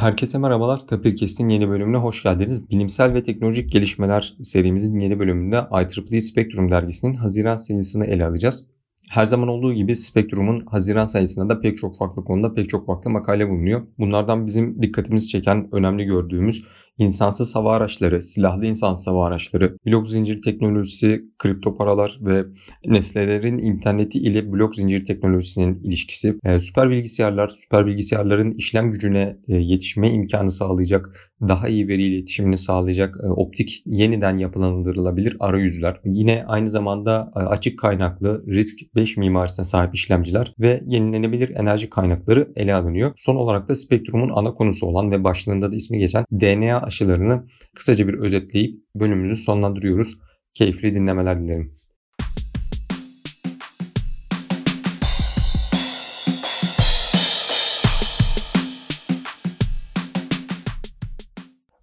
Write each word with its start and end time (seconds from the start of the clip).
Herkese 0.00 0.38
merhabalar. 0.38 0.86
Tapirkest'in 0.86 1.48
yeni 1.48 1.68
bölümüne 1.68 1.96
hoş 1.96 2.22
geldiniz. 2.22 2.70
Bilimsel 2.70 3.14
ve 3.14 3.22
teknolojik 3.24 3.72
gelişmeler 3.72 4.36
serimizin 4.42 5.00
yeni 5.00 5.18
bölümünde 5.18 5.64
IEEE 5.72 6.20
Spectrum 6.20 6.70
dergisinin 6.70 7.14
Haziran 7.14 7.56
sayısını 7.56 8.06
ele 8.06 8.26
alacağız. 8.26 8.66
Her 9.10 9.24
zaman 9.24 9.48
olduğu 9.48 9.72
gibi 9.72 9.96
Spectrum'un 9.96 10.66
Haziran 10.66 11.06
sayısında 11.06 11.48
da 11.48 11.60
pek 11.60 11.78
çok 11.78 11.98
farklı 11.98 12.24
konuda 12.24 12.54
pek 12.54 12.70
çok 12.70 12.86
farklı 12.86 13.10
makale 13.10 13.48
bulunuyor. 13.48 13.82
Bunlardan 13.98 14.46
bizim 14.46 14.82
dikkatimizi 14.82 15.28
çeken, 15.28 15.68
önemli 15.72 16.04
gördüğümüz 16.04 16.64
insansız 16.98 17.56
hava 17.56 17.72
araçları, 17.72 18.22
silahlı 18.22 18.66
insansız 18.66 19.06
hava 19.06 19.26
araçları, 19.26 19.76
blok 19.86 20.08
zincir 20.08 20.42
teknolojisi, 20.42 21.24
kripto 21.38 21.76
paralar 21.76 22.18
ve 22.20 22.44
nesnelerin 22.86 23.58
interneti 23.58 24.18
ile 24.18 24.52
blok 24.52 24.74
zincir 24.74 25.06
teknolojisinin 25.06 25.80
ilişkisi, 25.82 26.38
e, 26.44 26.60
süper 26.60 26.90
bilgisayarlar, 26.90 27.48
süper 27.48 27.86
bilgisayarların 27.86 28.52
işlem 28.52 28.92
gücüne 28.92 29.36
e, 29.48 29.56
yetişme 29.56 30.12
imkanı 30.12 30.50
sağlayacak 30.50 31.28
daha 31.40 31.68
iyi 31.68 31.88
veri 31.88 32.02
iletişimini 32.02 32.56
sağlayacak 32.56 33.16
e, 33.24 33.26
optik 33.26 33.82
yeniden 33.86 34.38
yapılandırılabilir 34.38 35.36
arayüzler. 35.40 36.00
Yine 36.04 36.44
aynı 36.46 36.68
zamanda 36.68 37.32
e, 37.36 37.38
açık 37.38 37.78
kaynaklı 37.78 38.44
risk 38.48 38.94
5 38.94 39.16
mimarisine 39.16 39.64
sahip 39.64 39.94
işlemciler 39.94 40.54
ve 40.60 40.82
yenilenebilir 40.86 41.56
enerji 41.56 41.90
kaynakları 41.90 42.52
ele 42.56 42.74
alınıyor. 42.74 43.12
Son 43.16 43.36
olarak 43.36 43.68
da 43.68 43.74
Spektrum'un 43.74 44.30
ana 44.34 44.54
konusu 44.54 44.86
olan 44.86 45.10
ve 45.10 45.24
başlığında 45.24 45.72
da 45.72 45.76
ismi 45.76 45.98
geçen 45.98 46.24
DNA 46.32 46.82
aşılarını 46.88 47.46
kısaca 47.74 48.08
bir 48.08 48.14
özetleyip 48.14 48.80
bölümümüzü 48.94 49.36
sonlandırıyoruz. 49.36 50.18
Keyifli 50.54 50.94
dinlemeler 50.94 51.40
dilerim. 51.40 51.78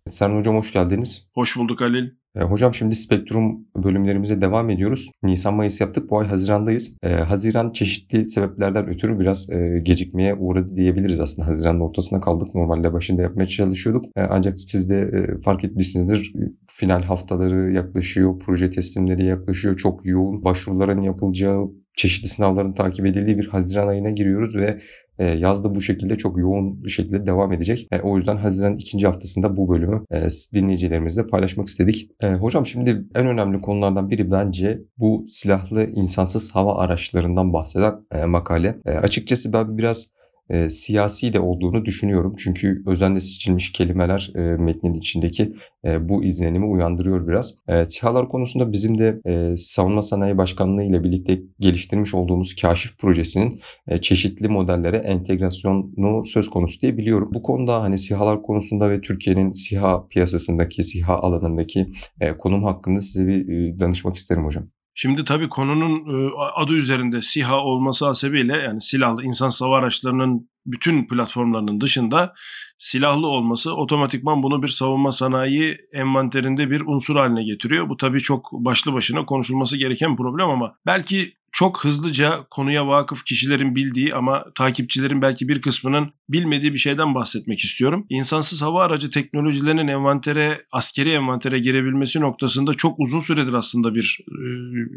Serhan 0.07 0.37
Hocam 0.37 0.55
hoş 0.55 0.73
geldiniz. 0.73 1.27
Hoş 1.33 1.57
bulduk 1.57 1.81
Halil. 1.81 2.09
E, 2.35 2.43
hocam 2.43 2.73
şimdi 2.73 2.95
Spektrum 2.95 3.65
bölümlerimize 3.75 4.41
devam 4.41 4.69
ediyoruz. 4.69 5.11
Nisan-Mayıs 5.23 5.81
yaptık. 5.81 6.09
Bu 6.09 6.19
ay 6.19 6.27
Haziran'dayız. 6.27 6.95
E, 7.03 7.09
Haziran 7.09 7.71
çeşitli 7.71 8.27
sebeplerden 8.27 8.87
ötürü 8.87 9.19
biraz 9.19 9.49
e, 9.49 9.79
gecikmeye 9.83 10.35
uğradı 10.35 10.75
diyebiliriz 10.75 11.19
aslında. 11.19 11.47
Haziran'ın 11.47 11.79
ortasına 11.79 12.21
kaldık. 12.21 12.55
Normalde 12.55 12.93
başında 12.93 13.21
yapmaya 13.21 13.47
çalışıyorduk. 13.47 14.05
E, 14.05 14.21
ancak 14.21 14.59
siz 14.59 14.89
de 14.89 14.99
e, 14.99 15.41
fark 15.41 15.63
etmişsinizdir. 15.63 16.33
Final 16.67 17.03
haftaları 17.03 17.71
yaklaşıyor. 17.71 18.39
Proje 18.39 18.69
teslimleri 18.69 19.25
yaklaşıyor. 19.25 19.77
Çok 19.77 20.05
yoğun 20.05 20.43
başvuruların 20.43 21.03
yapılacağı 21.03 21.67
çeşitli 21.97 22.27
sınavların 22.27 22.73
takip 22.73 23.05
edildiği 23.05 23.37
bir 23.37 23.47
Haziran 23.47 23.87
ayına 23.87 24.09
giriyoruz 24.09 24.55
ve 24.55 24.81
e, 25.19 25.25
yaz 25.25 25.63
da 25.63 25.75
bu 25.75 25.81
şekilde 25.81 26.17
çok 26.17 26.37
yoğun 26.37 26.83
bir 26.83 26.89
şekilde 26.89 27.25
devam 27.25 27.53
edecek. 27.53 27.87
E, 27.91 27.99
o 28.01 28.17
yüzden 28.17 28.37
Haziran 28.37 28.75
ikinci 28.75 29.07
haftasında 29.07 29.57
bu 29.57 29.69
bölümü 29.69 30.05
e, 30.11 30.27
dinleyicilerimizle 30.53 31.27
paylaşmak 31.27 31.67
istedik. 31.67 32.09
Hocam 32.39 32.65
şimdi 32.65 33.05
en 33.15 33.27
önemli 33.27 33.61
konulardan 33.61 34.09
biri 34.09 34.31
bence 34.31 34.81
bu 34.97 35.25
silahlı 35.29 35.83
insansız 35.85 36.55
hava 36.55 36.77
araçlarından 36.77 37.53
bahseden 37.53 37.93
makale. 38.27 38.77
Açıkçası 38.85 39.53
ben 39.53 39.77
biraz 39.77 40.14
e, 40.49 40.69
siyasi 40.69 41.33
de 41.33 41.39
olduğunu 41.39 41.85
düşünüyorum. 41.85 42.35
Çünkü 42.37 42.83
özenle 42.87 43.19
seçilmiş 43.19 43.71
kelimeler 43.71 44.31
e, 44.35 44.39
metnin 44.39 44.93
içindeki 44.93 45.53
e, 45.85 46.09
bu 46.09 46.23
izlenimi 46.23 46.65
uyandırıyor 46.65 47.27
biraz. 47.27 47.59
E, 47.67 47.85
SİHA'lar 47.85 48.29
konusunda 48.29 48.71
bizim 48.71 48.97
de 48.97 49.21
e, 49.25 49.57
Savunma 49.57 50.01
Sanayi 50.01 50.37
Başkanlığı 50.37 50.83
ile 50.83 51.03
birlikte 51.03 51.39
geliştirmiş 51.59 52.13
olduğumuz 52.13 52.55
Kaşif 52.55 52.97
projesinin 52.97 53.61
e, 53.87 53.97
çeşitli 53.97 54.47
modellere 54.47 54.97
entegrasyonu 54.97 56.25
söz 56.25 56.49
konusu 56.49 56.81
diye 56.81 56.97
biliyorum. 56.97 57.29
Bu 57.33 57.43
konuda 57.43 57.81
hani 57.81 57.97
SİHA'lar 57.97 58.41
konusunda 58.41 58.89
ve 58.89 59.01
Türkiye'nin 59.01 59.53
SİHA 59.53 60.07
piyasasındaki, 60.07 60.83
SİHA 60.83 61.15
alanındaki 61.15 61.87
e, 62.21 62.37
konum 62.37 62.63
hakkında 62.63 62.99
size 62.99 63.27
bir 63.27 63.49
e, 63.49 63.79
danışmak 63.79 64.15
isterim 64.15 64.45
hocam. 64.45 64.74
Şimdi 64.97 65.23
tabii 65.23 65.47
konunun 65.47 66.25
e, 66.27 66.31
adı 66.55 66.73
üzerinde 66.73 67.21
SİHA 67.21 67.59
olması 67.59 68.05
hasebiyle 68.05 68.57
yani 68.57 68.81
silahlı 68.81 69.23
insan 69.23 69.49
hava 69.59 69.77
araçlarının 69.77 70.49
bütün 70.65 71.07
platformlarının 71.07 71.81
dışında 71.81 72.33
silahlı 72.77 73.27
olması 73.27 73.73
otomatikman 73.75 74.43
bunu 74.43 74.63
bir 74.63 74.67
savunma 74.67 75.11
sanayi 75.11 75.77
envanterinde 75.93 76.71
bir 76.71 76.81
unsur 76.81 77.15
haline 77.15 77.43
getiriyor. 77.43 77.89
Bu 77.89 77.97
tabii 77.97 78.19
çok 78.19 78.51
başlı 78.51 78.93
başına 78.93 79.25
konuşulması 79.25 79.77
gereken 79.77 80.15
problem 80.15 80.49
ama 80.49 80.75
belki 80.85 81.33
çok 81.55 81.83
hızlıca 81.83 82.45
konuya 82.49 82.87
vakıf 82.87 83.25
kişilerin 83.25 83.75
bildiği 83.75 84.15
ama 84.15 84.45
takipçilerin 84.55 85.21
belki 85.21 85.47
bir 85.47 85.61
kısmının 85.61 86.11
bilmediği 86.29 86.73
bir 86.73 86.77
şeyden 86.77 87.15
bahsetmek 87.15 87.59
istiyorum. 87.59 88.05
İnsansız 88.09 88.61
hava 88.61 88.83
aracı 88.83 89.09
teknolojilerinin 89.09 89.87
envantere, 89.87 90.65
askeri 90.71 91.09
envantere 91.11 91.59
girebilmesi 91.59 92.19
noktasında 92.19 92.73
çok 92.73 92.99
uzun 92.99 93.19
süredir 93.19 93.53
aslında 93.53 93.95
bir 93.95 94.19
e, 94.27 94.45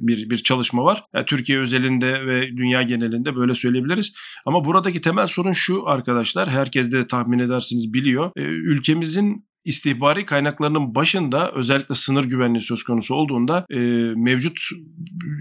bir 0.06 0.30
bir 0.30 0.36
çalışma 0.36 0.84
var. 0.84 1.04
Yani 1.14 1.24
Türkiye 1.24 1.58
özelinde 1.58 2.26
ve 2.26 2.56
dünya 2.56 2.82
genelinde 2.82 3.36
böyle 3.36 3.54
söyleyebiliriz. 3.54 4.12
Ama 4.46 4.64
buradaki 4.64 5.00
temel 5.00 5.26
sorun 5.26 5.52
şu 5.52 5.88
arkadaşlar. 5.88 6.48
Herkes 6.48 6.92
de 6.92 7.06
tahmin 7.06 7.38
edersiniz 7.38 7.92
biliyor. 7.94 8.30
E, 8.36 8.42
ülkemizin 8.42 9.48
istihbari 9.68 10.24
kaynaklarının 10.24 10.94
başında 10.94 11.52
özellikle 11.52 11.94
sınır 11.94 12.24
güvenliği 12.24 12.60
söz 12.60 12.82
konusu 12.82 13.14
olduğunda 13.14 13.66
e, 13.70 13.78
mevcut 14.16 14.58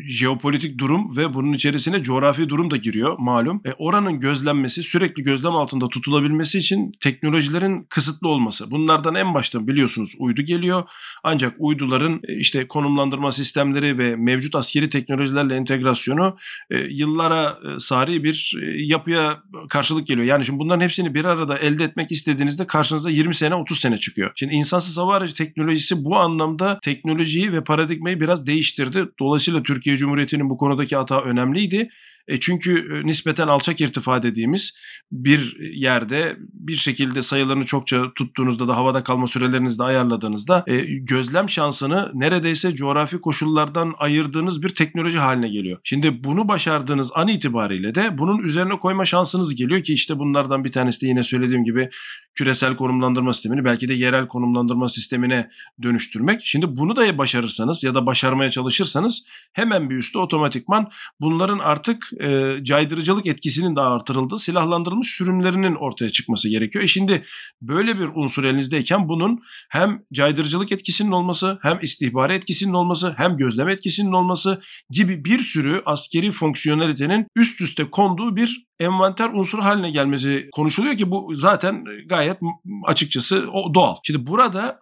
jeopolitik 0.10 0.80
durum 0.80 1.18
ve 1.18 1.34
bunun 1.34 1.54
içerisine 1.54 2.04
coğrafi 2.04 2.50
durum 2.50 2.72
da 2.72 2.78
giriyor 2.78 3.16
malum. 3.20 3.62
E, 3.66 3.74
oranın 3.74 4.20
gözlenmesi, 4.20 4.84
sürekli 4.84 5.24
gözlem 5.24 5.56
altında 5.56 5.90
tutulabilmesi 5.90 6.58
için 6.58 6.92
teknolojilerin 7.00 7.84
kısıtlı 7.90 8.28
olması. 8.28 8.72
Bunlardan 8.72 9.16
en 9.16 9.34
başta 9.34 9.68
biliyorsunuz 9.68 10.16
uydu 10.20 10.42
geliyor. 10.42 10.84
Ancak 11.24 11.56
uyduların 11.58 12.22
e, 12.28 12.38
işte 12.40 12.68
konumlandırma 12.68 13.32
sistemleri 13.32 13.98
ve 13.98 14.16
mevcut 14.16 14.56
askeri 14.56 14.90
teknolojilerle 14.90 15.56
entegrasyonu 15.56 16.38
e, 16.72 16.78
yıllara 16.78 17.50
e, 17.50 17.80
sari 17.80 18.24
bir 18.24 18.54
e, 18.62 18.66
yapıya 18.86 19.44
karşılık 19.70 20.08
geliyor. 20.08 20.28
Yani 20.28 20.46
şimdi 20.46 20.60
bunların 20.60 20.82
hepsini 20.82 21.14
bir 21.14 21.26
arada 21.26 21.58
elde 21.58 21.84
etmek 21.84 22.12
istediğinizde 22.12 22.68
karşınızda 22.68 23.10
20 23.10 23.36
sene 23.36 23.56
30 23.56 23.80
sene 23.80 23.98
çıkıyor. 23.98 24.32
Şimdi 24.36 24.54
insansız 24.54 24.98
hava 24.98 25.16
aracı 25.16 25.34
teknolojisi 25.34 26.06
bu 26.06 26.18
anlamda 26.18 26.80
teknolojiyi 26.84 27.54
ve 27.54 27.64
paradigmayı 27.64 28.20
biraz 28.20 28.48
değiştirdi. 28.48 29.06
Dolayısıyla 29.20 29.64
Türkiye 29.64 29.97
Cumhuriyeti'nin 29.98 30.50
bu 30.50 30.58
konudaki 30.58 30.96
hata 30.96 31.22
önemliydi. 31.22 31.90
E 32.28 32.40
çünkü 32.40 32.80
e, 32.80 33.08
nispeten 33.08 33.48
alçak 33.48 33.82
irtifa 33.82 34.24
dediğimiz 34.24 34.78
bir 35.12 35.58
yerde 35.60 36.38
bir 36.68 36.76
şekilde 36.76 37.22
sayılarını 37.22 37.66
çokça 37.66 38.14
tuttuğunuzda 38.16 38.68
da 38.68 38.78
havada 38.78 39.04
kalma 39.04 39.28
sürelerinizi 39.28 39.80
de 39.80 39.84
ayarladığınızda 39.84 40.64
e, 40.68 40.78
gözlem 40.86 41.50
şansını 41.50 42.12
neredeyse 42.14 42.76
coğrafi 42.76 43.22
koşullardan 43.22 43.94
ayırdığınız 43.98 44.64
bir 44.64 44.70
teknoloji 44.70 45.20
haline 45.20 45.50
geliyor. 45.50 45.80
Şimdi 45.84 46.24
bunu 46.24 46.48
başardığınız 46.48 47.12
an 47.16 47.28
itibariyle 47.28 47.96
de 47.96 48.18
bunun 48.18 48.44
üzerine 48.44 48.80
koyma 48.80 49.06
şansınız 49.06 49.56
geliyor 49.56 49.84
ki 49.84 49.94
işte 49.94 50.20
bunlardan 50.20 50.64
bir 50.64 50.72
tanesi 50.72 51.02
de 51.02 51.08
yine 51.08 51.24
söylediğim 51.24 51.64
gibi 51.64 51.90
küresel 52.36 52.76
konumlandırma 52.76 53.34
sistemini 53.34 53.66
belki 53.66 53.88
de 53.88 53.94
yerel 53.94 54.28
konumlandırma 54.28 54.88
sistemine 54.88 55.50
dönüştürmek. 55.84 56.42
Şimdi 56.44 56.78
bunu 56.78 56.96
da 56.96 57.18
başarırsanız 57.18 57.84
ya 57.84 57.96
da 57.96 58.06
başarmaya 58.06 58.50
çalışırsanız 58.50 59.24
hemen 59.54 59.90
bir 59.90 59.96
üstü 59.96 60.20
otomatikman 60.20 60.90
bunların 61.22 61.60
artık 61.60 62.10
e, 62.22 62.58
caydırıcılık 62.64 63.28
etkisinin 63.28 63.76
de 63.76 63.82
artırıldığı 63.82 64.40
silahlandırılmış 64.40 65.08
sürümlerinin 65.08 65.76
ortaya 65.76 66.10
çıkması 66.10 66.50
gerekiyor. 66.50 66.57
E 66.62 66.88
şimdi 66.88 67.24
böyle 67.62 68.00
bir 68.00 68.10
unsur 68.16 68.44
elinizdeyken 68.44 69.10
bunun 69.10 69.40
hem 69.70 70.02
caydırıcılık 70.14 70.72
etkisinin 70.72 71.12
olması 71.12 71.60
hem 71.62 71.80
istihbari 71.82 72.34
etkisinin 72.34 72.74
olması 72.74 73.14
hem 73.18 73.38
gözlem 73.38 73.70
etkisinin 73.70 74.12
olması 74.12 74.62
gibi 74.90 75.26
bir 75.26 75.40
sürü 75.40 75.82
askeri 75.86 76.32
fonksiyonelitenin 76.32 77.28
üst 77.36 77.62
üste 77.62 77.90
konduğu 77.90 78.36
bir 78.36 78.68
envanter 78.80 79.30
unsuru 79.30 79.64
haline 79.64 79.92
gelmesi 79.92 80.50
konuşuluyor 80.52 80.98
ki 80.98 81.12
bu 81.12 81.30
zaten 81.34 81.84
gayet 82.10 82.38
açıkçası 82.86 83.48
doğal. 83.74 83.96
Şimdi 84.04 84.26
burada 84.26 84.80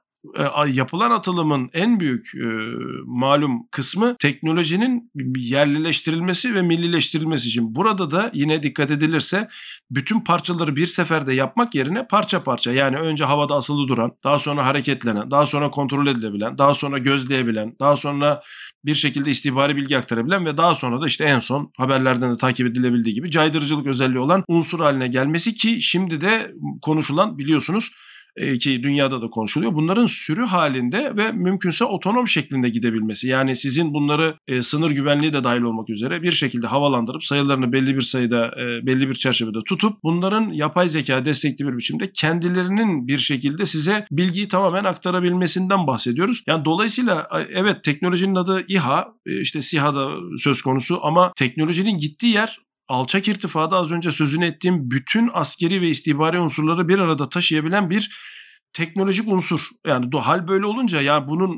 yapılan 0.68 1.12
atılımın 1.12 1.69
en 1.74 2.00
büyük 2.00 2.36
e, 2.36 2.48
malum 3.06 3.68
kısmı 3.72 4.16
teknolojinin 4.19 5.12
yerlileştirilmesi 5.38 6.56
ve 6.56 6.62
millileştirilmesi 6.62 7.48
için. 7.48 7.75
Burada 7.75 8.12
da 8.12 8.31
yine 8.33 8.63
dikkat 8.63 8.92
edilirse 8.92 9.48
bütün 9.92 10.19
parçaları 10.19 10.75
bir 10.75 10.86
seferde 10.86 11.33
yapmak 11.33 11.75
yerine 11.75 12.07
parça 12.07 12.44
parça 12.44 12.72
yani 12.72 12.98
önce 12.98 13.25
havada 13.25 13.56
asılı 13.56 13.88
duran, 13.88 14.12
daha 14.24 14.38
sonra 14.38 14.66
hareketlenen, 14.66 15.31
daha 15.31 15.45
sonra 15.45 15.69
kontrol 15.69 16.07
edilebilen, 16.07 16.57
daha 16.57 16.74
sonra 16.74 16.98
gözleyebilen, 16.98 17.75
daha 17.80 17.95
sonra 17.95 18.42
bir 18.86 18.94
şekilde 18.94 19.30
istihbari 19.30 19.75
bilgi 19.75 19.98
aktarabilen 19.98 20.45
ve 20.45 20.57
daha 20.57 20.75
sonra 20.75 21.01
da 21.01 21.07
işte 21.07 21.24
en 21.24 21.39
son 21.39 21.72
haberlerden 21.77 22.31
de 22.33 22.38
takip 22.38 22.68
edilebildiği 22.68 23.16
gibi 23.16 23.31
caydırıcılık 23.31 23.88
özelliği 23.88 24.19
olan 24.19 24.44
unsur 24.48 24.80
haline 24.80 25.07
gelmesi 25.07 25.54
ki 25.54 25.81
şimdi 25.81 26.22
de 26.22 26.51
konuşulan 26.81 27.38
biliyorsunuz 27.38 27.92
e, 27.92 28.05
ki 28.36 28.84
dünyada 28.84 29.22
da 29.22 29.28
konuşuluyor. 29.28 29.74
Bunların 29.74 30.06
sürü 30.06 30.46
halinde 30.46 31.18
ve 31.18 31.32
mümkünse 31.32 31.86
otonom 31.86 32.28
şeklinde 32.28 32.70
gidebilmesi. 32.70 33.28
Yani 33.28 33.56
sizin 33.56 33.94
bunları 33.94 34.36
e, 34.48 34.62
sınır 34.62 34.92
güvenliği 34.92 35.34
de 35.34 35.44
dahil 35.44 35.62
olmak 35.62 35.90
üzere 35.90 36.22
bir 36.22 36.32
şekilde 36.32 36.68
havalandırıp 36.68 37.24
sayılarını 37.24 37.72
belli 37.72 37.96
bir 37.96 38.02
sayıda 38.02 38.48
e, 38.48 38.86
belli 38.86 39.10
bir 39.10 39.14
çerçevede 39.14 39.60
tutup 39.68 40.04
bunların 40.04 40.50
yapay 40.52 40.90
zeka 40.90 41.26
destekli 41.26 41.68
bir 41.68 41.78
biçimde 41.78 42.12
kendilerinin 42.12 43.08
bir 43.08 43.18
şekilde 43.18 43.66
size 43.66 44.06
bilgiyi 44.12 44.48
tamamen 44.48 44.84
aktarabilmesinden 44.84 45.88
bahsediyoruz. 45.88 46.44
Yani 46.48 46.66
dolayısıyla 46.66 47.28
evet 47.50 47.84
teknolojinin 47.84 48.36
adı 48.36 48.64
İHA, 48.68 49.08
e, 49.26 49.42
işte 49.42 49.62
SİHA 49.62 49.96
da 49.96 50.10
söz 50.38 50.62
konusu 50.62 51.00
ama 51.06 51.32
teknolojinin 51.36 51.98
gittiği 51.98 52.34
yer 52.34 52.60
alçak 52.88 53.28
irtifada 53.28 53.78
az 53.78 53.92
önce 53.92 54.12
sözünü 54.12 54.46
ettiğim 54.46 54.92
bütün 54.92 55.30
askeri 55.34 55.82
ve 55.82 55.88
istihbari 55.88 56.40
unsurları 56.40 56.88
bir 56.88 57.00
arada 57.00 57.30
taşıyabilen 57.30 57.90
bir 57.90 58.12
teknolojik 58.75 59.27
unsur. 59.27 59.69
Yani 59.88 60.06
hal 60.16 60.48
böyle 60.48 60.66
olunca 60.66 61.01
yani 61.01 61.27
bunun 61.27 61.51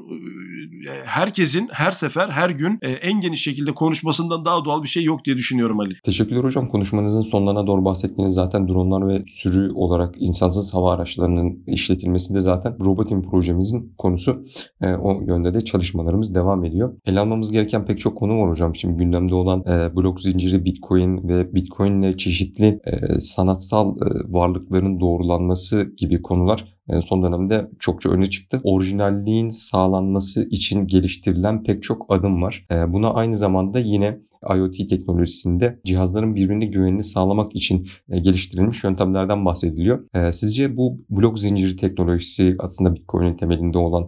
e, 0.88 1.06
herkesin 1.06 1.70
her 1.72 1.92
sefer 1.92 2.30
her 2.30 2.50
gün 2.50 2.80
e, 2.82 2.92
en 2.92 3.22
geniş 3.22 3.44
şekilde 3.44 3.74
konuşmasından 3.74 4.46
daha 4.46 4.66
doğal 4.66 4.84
bir 4.84 4.88
şey 4.88 5.04
yok 5.04 5.26
diye 5.26 5.38
düşünüyorum 5.38 5.80
Ali. 5.80 5.94
Teşekkürler 6.04 6.44
hocam. 6.44 6.68
Konuşmanızın 6.68 7.22
sonlarına 7.22 7.68
doğru 7.68 7.86
bahsettiğiniz 7.86 8.36
zaten 8.36 8.68
dronlar 8.68 9.08
ve 9.08 9.24
sürü 9.26 9.72
olarak 9.72 10.16
insansız 10.18 10.74
hava 10.74 10.94
araçlarının 10.94 11.64
işletilmesinde 11.68 12.42
zaten 12.42 12.86
Robotim 12.86 13.30
projemizin 13.30 13.94
konusu. 13.98 14.46
E, 14.82 14.94
o 14.94 15.22
yönde 15.22 15.54
de 15.54 15.62
çalışmalarımız 15.62 16.36
devam 16.36 16.66
ediyor. 16.66 16.94
Ele 17.06 17.20
almamız 17.20 17.52
gereken 17.52 17.86
pek 17.86 18.00
çok 18.00 18.18
konu 18.18 18.42
var 18.42 18.50
hocam. 18.50 18.76
Şimdi 18.76 18.98
gündemde 18.98 19.36
olan 19.36 19.64
blok 19.96 20.22
zinciri, 20.22 20.66
bitcoin 20.66 21.28
ve 21.28 21.54
bitcoin 21.54 22.02
ile 22.02 22.18
çeşitli 22.18 22.80
sanatsal 23.20 23.96
varlıkların 24.30 25.00
doğrulanması 25.00 25.92
gibi 25.98 26.22
konular 26.22 26.60
e, 26.60 26.77
son 27.02 27.24
dönemde 27.24 27.70
çokça 27.80 28.10
öne 28.10 28.30
çıktı. 28.30 28.62
Orijinalliğin 28.64 29.50
sağlanması 29.50 30.48
için 30.50 30.88
geliştirilen 30.88 31.64
pek 31.64 31.84
çok 31.84 32.06
adım 32.10 32.42
var. 32.42 32.66
E, 32.72 32.94
buna 32.94 33.14
aynı 33.14 33.36
zamanda 33.36 33.80
yine 33.80 34.20
IoT 34.56 34.90
teknolojisinde 34.90 35.80
cihazların 35.86 36.36
birbirine 36.36 36.66
güvenini 36.66 37.04
sağlamak 37.04 37.56
için 37.56 37.88
e, 38.10 38.20
geliştirilmiş 38.20 38.84
yöntemlerden 38.84 39.46
bahsediliyor. 39.46 40.00
Sizce 40.32 40.78
bu 40.78 41.06
blok 41.10 41.40
zinciri 41.40 41.76
teknolojisi 41.76 42.56
aslında 42.60 42.96
Bitcoin'in 42.96 43.38
temelinde 43.38 43.78
olan 43.78 44.08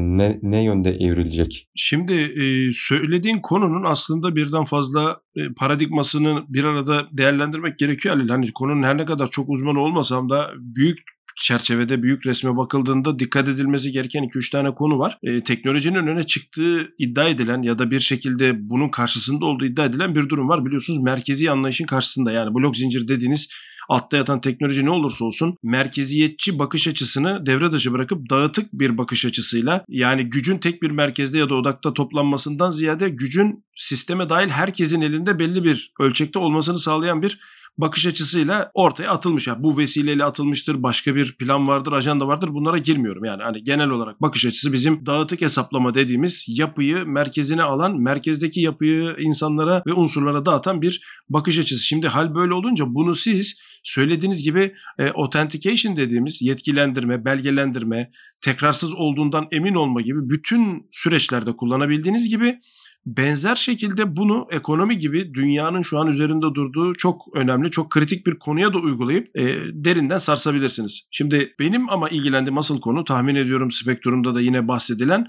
ne, 0.00 0.38
ne 0.42 0.64
yönde 0.64 0.90
evrilecek? 0.90 1.68
Şimdi 1.74 2.30
söylediğin 2.74 3.40
konunun 3.42 3.84
aslında 3.84 4.36
birden 4.36 4.64
fazla 4.64 5.20
paradigmasını 5.56 6.44
bir 6.48 6.64
arada 6.64 7.02
değerlendirmek 7.12 7.78
gerekiyor. 7.78 8.28
Hani 8.28 8.52
konunun 8.52 8.82
her 8.82 8.98
ne 8.98 9.04
kadar 9.04 9.26
çok 9.26 9.48
uzman 9.48 9.76
olmasam 9.76 10.30
da 10.30 10.50
büyük 10.58 10.98
çerçevede 11.36 12.02
büyük 12.02 12.26
resme 12.26 12.56
bakıldığında 12.56 13.18
dikkat 13.18 13.48
edilmesi 13.48 13.92
gereken 13.92 14.22
2-3 14.22 14.52
tane 14.52 14.74
konu 14.74 14.98
var. 14.98 15.18
E, 15.22 15.42
teknolojinin 15.42 16.06
öne 16.06 16.22
çıktığı 16.22 16.88
iddia 16.98 17.28
edilen 17.28 17.62
ya 17.62 17.78
da 17.78 17.90
bir 17.90 17.98
şekilde 17.98 18.68
bunun 18.70 18.88
karşısında 18.88 19.46
olduğu 19.46 19.64
iddia 19.64 19.84
edilen 19.84 20.14
bir 20.14 20.28
durum 20.28 20.48
var. 20.48 20.64
Biliyorsunuz 20.66 21.02
merkezi 21.02 21.50
anlayışın 21.50 21.86
karşısında 21.86 22.32
yani 22.32 22.54
blok 22.54 22.76
zincir 22.76 23.08
dediğiniz 23.08 23.48
altta 23.88 24.16
yatan 24.16 24.40
teknoloji 24.40 24.84
ne 24.84 24.90
olursa 24.90 25.24
olsun 25.24 25.56
merkeziyetçi 25.62 26.58
bakış 26.58 26.88
açısını 26.88 27.46
devre 27.46 27.72
dışı 27.72 27.92
bırakıp 27.92 28.30
dağıtık 28.30 28.72
bir 28.72 28.98
bakış 28.98 29.24
açısıyla 29.24 29.84
yani 29.88 30.24
gücün 30.24 30.58
tek 30.58 30.82
bir 30.82 30.90
merkezde 30.90 31.38
ya 31.38 31.50
da 31.50 31.54
odakta 31.54 31.94
toplanmasından 31.94 32.70
ziyade 32.70 33.08
gücün 33.08 33.64
sisteme 33.76 34.28
dahil 34.28 34.48
herkesin 34.48 35.00
elinde 35.00 35.38
belli 35.38 35.64
bir 35.64 35.92
ölçekte 36.00 36.38
olmasını 36.38 36.78
sağlayan 36.78 37.22
bir 37.22 37.38
bakış 37.78 38.06
açısıyla 38.06 38.70
ortaya 38.74 39.10
atılmış. 39.10 39.46
Yani 39.46 39.62
bu 39.62 39.78
vesileyle 39.78 40.24
atılmıştır, 40.24 40.82
başka 40.82 41.14
bir 41.14 41.36
plan 41.38 41.66
vardır, 41.66 41.92
ajanda 41.92 42.26
vardır. 42.26 42.48
Bunlara 42.52 42.78
girmiyorum. 42.78 43.24
Yani 43.24 43.42
hani 43.42 43.62
genel 43.62 43.88
olarak 43.88 44.22
bakış 44.22 44.46
açısı 44.46 44.72
bizim 44.72 45.06
dağıtık 45.06 45.40
hesaplama 45.40 45.94
dediğimiz 45.94 46.46
yapıyı 46.48 47.06
merkezine 47.06 47.62
alan, 47.62 48.00
merkezdeki 48.00 48.60
yapıyı 48.60 49.16
insanlara 49.18 49.82
ve 49.86 49.92
unsurlara 49.92 50.46
dağıtan 50.46 50.82
bir 50.82 51.00
bakış 51.28 51.58
açısı. 51.58 51.84
Şimdi 51.84 52.08
hal 52.08 52.34
böyle 52.34 52.54
olunca 52.54 52.84
bunu 52.88 53.14
siz 53.14 53.60
söylediğiniz 53.82 54.44
gibi 54.44 54.74
e, 54.98 55.08
authentication 55.08 55.96
dediğimiz 55.96 56.42
yetkilendirme, 56.42 57.24
belgelendirme, 57.24 58.10
tekrarsız 58.40 58.94
olduğundan 58.94 59.48
emin 59.52 59.74
olma 59.74 60.00
gibi 60.00 60.30
bütün 60.30 60.86
süreçlerde 60.90 61.56
kullanabildiğiniz 61.56 62.28
gibi 62.28 62.60
Benzer 63.06 63.54
şekilde 63.54 64.16
bunu 64.16 64.46
ekonomi 64.50 64.98
gibi 64.98 65.34
dünyanın 65.34 65.82
şu 65.82 65.98
an 65.98 66.06
üzerinde 66.06 66.46
durduğu 66.54 66.94
çok 66.94 67.22
önemli, 67.34 67.70
çok 67.70 67.90
kritik 67.90 68.26
bir 68.26 68.38
konuya 68.38 68.74
da 68.74 68.78
uygulayıp 68.78 69.36
e, 69.36 69.42
derinden 69.72 70.16
sarsabilirsiniz. 70.16 71.08
Şimdi 71.10 71.54
benim 71.60 71.90
ama 71.90 72.08
ilgilendiğim 72.08 72.58
asıl 72.58 72.80
konu 72.80 73.04
tahmin 73.04 73.34
ediyorum 73.34 73.70
spektrumda 73.70 74.34
da 74.34 74.40
yine 74.40 74.68
bahsedilen 74.68 75.28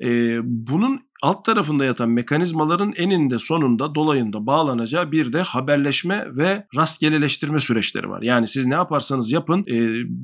e, 0.00 0.38
bunun 0.42 1.00
alt 1.22 1.44
tarafında 1.44 1.84
yatan 1.84 2.08
mekanizmaların 2.08 2.92
eninde 2.96 3.38
sonunda 3.38 3.94
dolayında 3.94 4.46
bağlanacağı 4.46 5.12
bir 5.12 5.32
de 5.32 5.42
haberleşme 5.42 6.24
ve 6.36 6.66
rastgeleleştirme 6.76 7.58
süreçleri 7.58 8.08
var. 8.08 8.22
Yani 8.22 8.46
siz 8.46 8.66
ne 8.66 8.74
yaparsanız 8.74 9.32
yapın 9.32 9.60
e, 9.60 9.76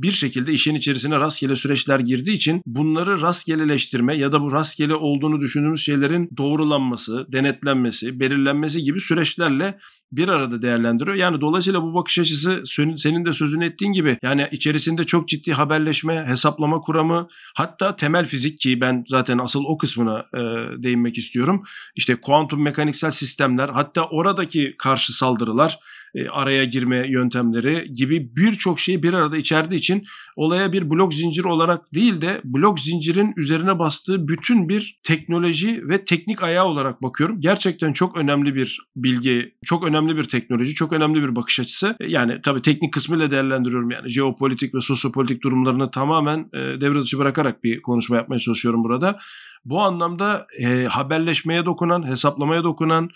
bir 0.03 0.11
şekilde 0.11 0.53
işin 0.53 0.75
içerisine 0.75 1.21
rastgele 1.21 1.55
süreçler 1.55 2.01
girdiği 2.01 2.33
için 2.33 2.63
bunları 2.67 3.21
rastgeleleştirme 3.21 4.17
ya 4.17 4.33
da 4.33 4.41
bu 4.41 4.53
rastgele 4.53 4.95
olduğunu 4.95 5.41
düşündüğümüz 5.41 5.81
şeylerin 5.81 6.29
doğrulanması, 6.37 7.27
denetlenmesi, 7.33 8.21
belirlenmesi 8.21 8.83
gibi 8.83 9.01
süreçlerle 9.01 9.79
bir 10.13 10.29
arada 10.29 10.63
değerlendiriyor. 10.63 11.17
Yani 11.17 11.41
dolayısıyla 11.41 11.83
bu 11.83 11.95
bakış 11.95 12.19
açısı 12.19 12.63
senin 12.97 13.25
de 13.25 13.33
sözünü 13.33 13.67
ettiğin 13.67 13.93
gibi 13.93 14.19
yani 14.23 14.49
içerisinde 14.51 15.05
çok 15.05 15.29
ciddi 15.29 15.53
haberleşme, 15.53 16.25
hesaplama 16.27 16.81
kuramı 16.81 17.29
hatta 17.55 17.97
temel 17.97 18.25
fizik 18.25 18.61
ki 18.61 18.81
ben 18.81 19.05
zaten 19.07 19.39
asıl 19.39 19.65
o 19.65 19.77
kısmına 19.77 20.19
e, 20.35 20.39
değinmek 20.83 21.19
istiyorum. 21.19 21.63
İşte 21.95 22.15
kuantum 22.15 22.63
mekaniksel 22.63 23.11
sistemler 23.11 23.69
hatta 23.69 24.09
oradaki 24.09 24.75
karşı 24.79 25.17
saldırılar 25.17 25.79
e, 26.15 26.29
araya 26.29 26.65
girme 26.65 27.11
yöntemleri 27.11 27.93
gibi 27.93 28.37
birçok 28.37 28.81
şeyi 28.81 29.03
bir 29.03 29.15
arada 29.15 29.37
içerdiği 29.37 29.79
için 29.79 30.05
olaya 30.37 30.73
bir 30.73 30.91
blok 30.91 31.15
zincir 31.15 31.45
olarak 31.45 31.95
değil 31.95 32.21
de 32.21 32.41
blok 32.45 32.81
zincirin 32.81 33.33
üzerine 33.37 33.79
bastığı 33.79 34.29
bütün 34.29 34.69
bir 34.69 35.01
teknoloji 35.03 35.89
ve 35.89 36.05
teknik 36.05 36.43
ayağı 36.43 36.65
olarak 36.65 37.03
bakıyorum. 37.03 37.41
Gerçekten 37.41 37.93
çok 37.93 38.17
önemli 38.17 38.55
bir 38.55 38.79
bilgi, 38.97 39.55
çok 39.65 39.85
önemli 39.85 40.17
bir 40.17 40.23
teknoloji, 40.23 40.75
çok 40.75 40.93
önemli 40.93 41.23
bir 41.23 41.37
bakış 41.37 41.61
açısı. 41.61 41.97
E, 42.01 42.11
yani 42.11 42.41
tabii 42.43 42.63
teknik 42.63 42.93
kısmıyla 42.93 43.31
değerlendiriyorum 43.31 43.91
yani 43.91 44.09
jeopolitik 44.09 44.75
ve 44.75 44.81
sosyopolitik 44.81 45.43
durumlarını 45.45 45.91
tamamen 45.91 46.39
e, 46.39 46.59
devre 46.81 47.03
dışı 47.03 47.19
bırakarak 47.19 47.65
bir 47.65 47.83
konuşma 47.83 48.17
yapmaya 48.17 48.39
çalışıyorum 48.39 48.85
burada. 48.85 49.19
Bu 49.65 49.81
anlamda 49.81 50.47
e, 50.59 50.85
haberleşmeye 50.85 51.65
dokunan, 51.65 52.07
hesaplamaya 52.07 52.65
dokunan, 52.65 53.11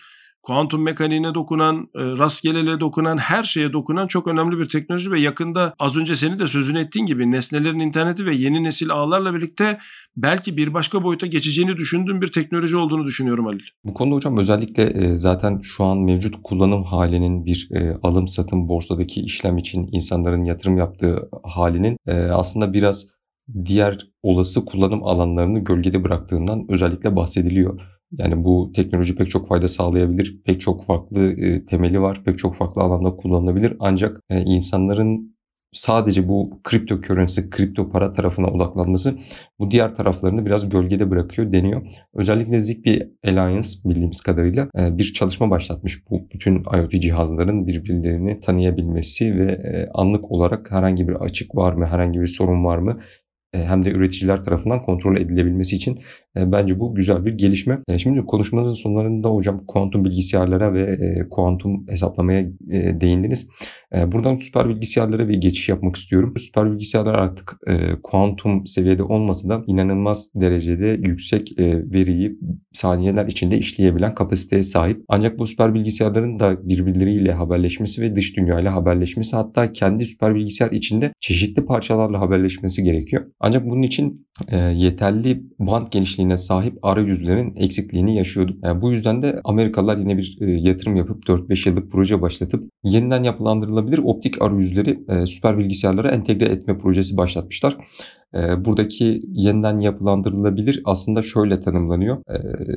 kuantum 0.46 0.82
mekaniğine 0.82 1.34
dokunan, 1.34 1.76
e, 1.76 2.00
rastgelele 2.00 2.80
dokunan, 2.80 3.18
her 3.18 3.42
şeye 3.42 3.72
dokunan 3.72 4.06
çok 4.06 4.26
önemli 4.26 4.58
bir 4.58 4.68
teknoloji 4.68 5.10
ve 5.10 5.20
yakında 5.20 5.74
az 5.78 5.96
önce 5.96 6.16
seni 6.16 6.38
de 6.38 6.46
sözünü 6.46 6.80
ettiğin 6.80 7.06
gibi 7.06 7.30
nesnelerin 7.30 7.80
interneti 7.80 8.26
ve 8.26 8.36
yeni 8.36 8.64
nesil 8.64 8.90
ağlarla 8.90 9.34
birlikte 9.34 9.78
belki 10.16 10.56
bir 10.56 10.74
başka 10.74 11.02
boyuta 11.02 11.26
geçeceğini 11.26 11.76
düşündüğüm 11.76 12.20
bir 12.20 12.32
teknoloji 12.32 12.76
olduğunu 12.76 13.06
düşünüyorum 13.06 13.46
Halil. 13.46 13.64
Bu 13.84 13.94
konuda 13.94 14.14
hocam 14.14 14.38
özellikle 14.38 14.82
e, 14.82 15.18
zaten 15.18 15.60
şu 15.62 15.84
an 15.84 15.98
mevcut 15.98 16.34
kullanım 16.42 16.82
halinin 16.82 17.46
bir 17.46 17.68
e, 17.72 17.96
alım 18.02 18.28
satım 18.28 18.68
borsadaki 18.68 19.20
işlem 19.20 19.58
için 19.58 19.88
insanların 19.92 20.44
yatırım 20.44 20.78
yaptığı 20.78 21.28
halinin 21.42 21.96
aslında 22.32 22.72
biraz 22.72 23.06
diğer 23.64 23.98
olası 24.22 24.64
kullanım 24.64 25.04
alanlarını 25.04 25.58
gölgede 25.58 26.04
bıraktığından 26.04 26.66
özellikle 26.68 27.16
bahsediliyor. 27.16 27.95
Yani 28.18 28.44
bu 28.44 28.72
teknoloji 28.74 29.14
pek 29.14 29.30
çok 29.30 29.48
fayda 29.48 29.68
sağlayabilir. 29.68 30.40
Pek 30.44 30.60
çok 30.60 30.84
farklı 30.84 31.32
e, 31.32 31.64
temeli 31.64 32.00
var. 32.00 32.24
Pek 32.24 32.38
çok 32.38 32.54
farklı 32.54 32.82
alanda 32.82 33.16
kullanılabilir. 33.16 33.76
Ancak 33.80 34.20
e, 34.30 34.40
insanların 34.42 35.36
sadece 35.72 36.28
bu 36.28 36.60
kripto 36.64 37.00
currency, 37.00 37.40
kripto 37.50 37.90
para 37.90 38.10
tarafına 38.10 38.46
odaklanması 38.46 39.18
bu 39.58 39.70
diğer 39.70 39.94
taraflarını 39.94 40.46
biraz 40.46 40.68
gölgede 40.68 41.10
bırakıyor 41.10 41.52
deniyor. 41.52 41.86
Özellikle 42.14 42.58
Zigbee 42.58 43.08
Alliance 43.24 43.68
bildiğimiz 43.84 44.20
kadarıyla 44.20 44.68
e, 44.78 44.98
bir 44.98 45.12
çalışma 45.12 45.50
başlatmış 45.50 46.10
bu 46.10 46.28
bütün 46.34 46.54
IoT 46.56 46.92
cihazların 46.92 47.66
birbirlerini 47.66 48.40
tanıyabilmesi 48.40 49.38
ve 49.38 49.52
e, 49.52 49.88
anlık 49.94 50.30
olarak 50.30 50.70
herhangi 50.70 51.08
bir 51.08 51.14
açık 51.14 51.56
var 51.56 51.72
mı, 51.72 51.86
herhangi 51.86 52.20
bir 52.20 52.26
sorun 52.26 52.64
var 52.64 52.78
mı 52.78 53.00
e, 53.52 53.64
hem 53.64 53.84
de 53.84 53.90
üreticiler 53.90 54.42
tarafından 54.42 54.78
kontrol 54.78 55.16
edilebilmesi 55.16 55.76
için 55.76 55.98
bence 56.52 56.80
bu 56.80 56.94
güzel 56.94 57.24
bir 57.24 57.32
gelişme. 57.32 57.78
E, 57.88 57.98
şimdi 57.98 58.26
konuşmanızın 58.26 58.74
sonlarında 58.74 59.28
hocam 59.28 59.64
kuantum 59.66 60.04
bilgisayarlara 60.04 60.74
ve 60.74 60.82
e, 60.82 61.28
kuantum 61.28 61.88
hesaplamaya 61.88 62.40
e, 62.70 63.00
değindiniz. 63.00 63.48
E, 63.94 64.12
buradan 64.12 64.36
süper 64.36 64.68
bilgisayarlara 64.68 65.28
bir 65.28 65.34
geçiş 65.34 65.68
yapmak 65.68 65.96
istiyorum. 65.96 66.34
Süper 66.36 66.72
bilgisayarlar 66.72 67.14
artık 67.14 67.56
e, 67.66 67.76
kuantum 68.02 68.66
seviyede 68.66 69.02
olmasa 69.02 69.48
da 69.48 69.62
inanılmaz 69.66 70.30
derecede 70.34 71.00
yüksek 71.08 71.58
e, 71.58 71.92
veriyi 71.92 72.38
saniyeler 72.72 73.26
içinde 73.26 73.58
işleyebilen 73.58 74.14
kapasiteye 74.14 74.62
sahip. 74.62 75.04
Ancak 75.08 75.38
bu 75.38 75.46
süper 75.46 75.74
bilgisayarların 75.74 76.38
da 76.38 76.68
birbirleriyle 76.68 77.32
haberleşmesi 77.32 78.02
ve 78.02 78.16
dış 78.16 78.36
dünyayla 78.36 78.74
haberleşmesi 78.74 79.36
hatta 79.36 79.72
kendi 79.72 80.06
süper 80.06 80.34
bilgisayar 80.34 80.70
içinde 80.70 81.12
çeşitli 81.20 81.64
parçalarla 81.64 82.20
haberleşmesi 82.20 82.82
gerekiyor. 82.82 83.26
Ancak 83.40 83.66
bunun 83.66 83.82
için 83.82 84.26
e, 84.48 84.58
yeterli 84.58 85.42
band 85.58 85.86
genişliğine 86.26 86.36
sahip 86.36 86.78
arayüzlerin 86.82 87.54
eksikliğini 87.56 88.16
yaşıyorduk. 88.16 88.64
E, 88.64 88.82
bu 88.82 88.90
yüzden 88.90 89.22
de 89.22 89.40
Amerikalılar 89.44 89.96
yine 89.98 90.16
bir 90.16 90.38
e, 90.40 90.50
yatırım 90.50 90.96
yapıp 90.96 91.24
4-5 91.24 91.68
yıllık 91.68 91.92
proje 91.92 92.20
başlatıp 92.20 92.70
yeniden 92.84 93.24
yapılandırılabilir 93.24 93.98
optik 93.98 94.42
arayüzleri 94.42 94.98
e, 95.08 95.26
süper 95.26 95.58
bilgisayarlara 95.58 96.10
entegre 96.10 96.44
etme 96.44 96.78
projesi 96.78 97.16
başlatmışlar. 97.16 97.76
E, 98.34 98.64
buradaki 98.64 99.22
yeniden 99.28 99.80
yapılandırılabilir 99.80 100.82
aslında 100.84 101.22
şöyle 101.22 101.60
tanımlanıyor. 101.60 102.22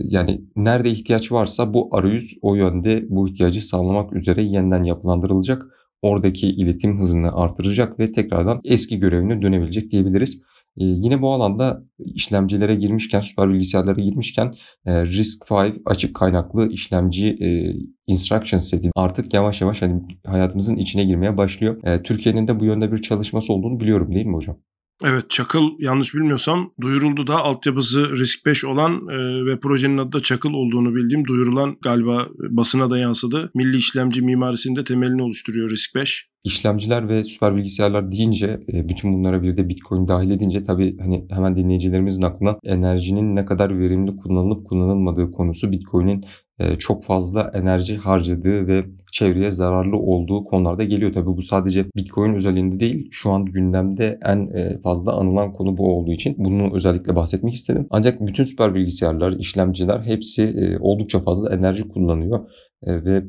Yani 0.04 0.42
nerede 0.56 0.90
ihtiyaç 0.90 1.32
varsa 1.32 1.74
bu 1.74 1.90
arayüz 1.92 2.34
o 2.42 2.56
yönde 2.56 3.06
bu 3.10 3.30
ihtiyacı 3.30 3.62
sağlamak 3.62 4.14
üzere 4.14 4.44
yeniden 4.44 4.84
yapılandırılacak. 4.84 5.66
Oradaki 6.02 6.48
iletim 6.48 7.00
hızını 7.00 7.32
artıracak 7.34 8.00
ve 8.00 8.12
tekrardan 8.12 8.62
eski 8.64 9.00
görevine 9.00 9.42
dönebilecek 9.42 9.92
diyebiliriz. 9.92 10.42
Ee, 10.80 10.84
yine 10.84 11.22
bu 11.22 11.34
alanda 11.34 11.84
işlemcilere 12.00 12.76
girmişken, 12.76 13.20
süper 13.20 13.50
bilgisayarlara 13.50 14.02
girmişken 14.02 14.56
e, 14.86 15.06
RISC-V 15.06 15.74
açık 15.86 16.16
kaynaklı 16.16 16.70
işlemci 16.70 17.28
e, 17.28 17.74
instruction 18.08 18.60
seti 18.60 18.92
artık 18.96 19.34
yavaş 19.34 19.62
yavaş 19.62 19.82
hani 19.82 20.02
hayatımızın 20.26 20.76
içine 20.76 21.04
girmeye 21.04 21.38
başlıyor. 21.38 21.84
E, 21.84 22.04
Türkiye'nin 22.04 22.48
de 22.48 22.60
bu 22.60 22.66
yönde 22.66 22.92
bir 22.92 23.02
çalışması 23.02 23.54
olduğunu 23.54 23.80
biliyorum 23.80 24.16
değil 24.16 24.26
mi 24.26 24.36
hocam? 24.36 24.58
Evet 25.04 25.30
Çakıl 25.30 25.70
yanlış 25.80 26.16
bilmiyorsam 26.16 26.72
duyuruldu 26.82 27.28
da 27.28 27.38
altyapısı 27.38 28.12
Risk 28.12 28.46
5 28.46 28.66
olan 28.66 29.08
e, 29.08 29.46
ve 29.46 29.60
projenin 29.60 29.98
adı 29.98 30.12
da 30.12 30.20
Çakıl 30.20 30.54
olduğunu 30.54 30.96
bildiğim 30.96 31.28
duyurulan 31.28 31.78
galiba 31.82 32.28
basına 32.50 32.90
da 32.90 32.98
yansıdı. 32.98 33.52
Milli 33.56 33.78
işlemci 33.78 34.22
mimarisinde 34.22 34.84
temelini 34.84 35.22
oluşturuyor 35.22 35.70
Risk 35.70 35.96
5. 35.96 36.30
İşlemciler 36.44 37.10
ve 37.10 37.24
süper 37.24 37.56
bilgisayarlar 37.56 38.12
deyince 38.12 38.60
e, 38.74 38.90
bütün 38.90 39.14
bunlara 39.14 39.44
bir 39.44 39.58
de 39.58 39.70
Bitcoin 39.70 40.08
dahil 40.08 40.32
edince 40.32 40.64
tabii 40.64 40.98
hani 40.98 41.26
hemen 41.30 41.56
dinleyicilerimizin 41.56 42.22
aklına 42.22 42.58
enerjinin 42.64 43.36
ne 43.36 43.46
kadar 43.46 43.80
verimli 43.80 44.16
kullanılıp 44.16 44.68
kullanılmadığı 44.68 45.32
konusu 45.32 45.72
Bitcoin'in 45.72 46.26
e, 46.60 46.76
çok 46.76 47.04
fazla 47.04 47.52
enerji 47.54 47.98
harcadığı 47.98 48.68
ve 48.68 48.86
çevreye 49.12 49.52
zararlı 49.52 49.98
olduğu 49.98 50.44
konularda 50.44 50.84
geliyor. 50.84 51.14
Tabii 51.14 51.38
bu 51.38 51.42
sadece 51.42 51.86
Bitcoin 51.96 52.34
özelinde 52.34 52.80
değil. 52.80 53.08
Şu 53.12 53.32
an 53.32 53.46
gündemde 53.46 54.20
en 54.26 54.48
e, 54.48 54.80
fazla 54.84 55.14
anılan 55.14 55.52
konu 55.52 55.78
bu 55.78 55.98
olduğu 55.98 56.12
için 56.12 56.36
bunu 56.38 56.76
özellikle 56.76 57.16
bahsetmek 57.16 57.54
istedim. 57.54 57.88
Ancak 57.90 58.28
bütün 58.28 58.44
süper 58.44 58.76
bilgisayarlar, 58.76 59.32
işlemciler 59.32 60.00
hepsi 60.00 60.78
oldukça 60.80 61.20
fazla 61.20 61.54
enerji 61.56 61.88
kullanıyor 61.88 62.50
ve 62.88 63.24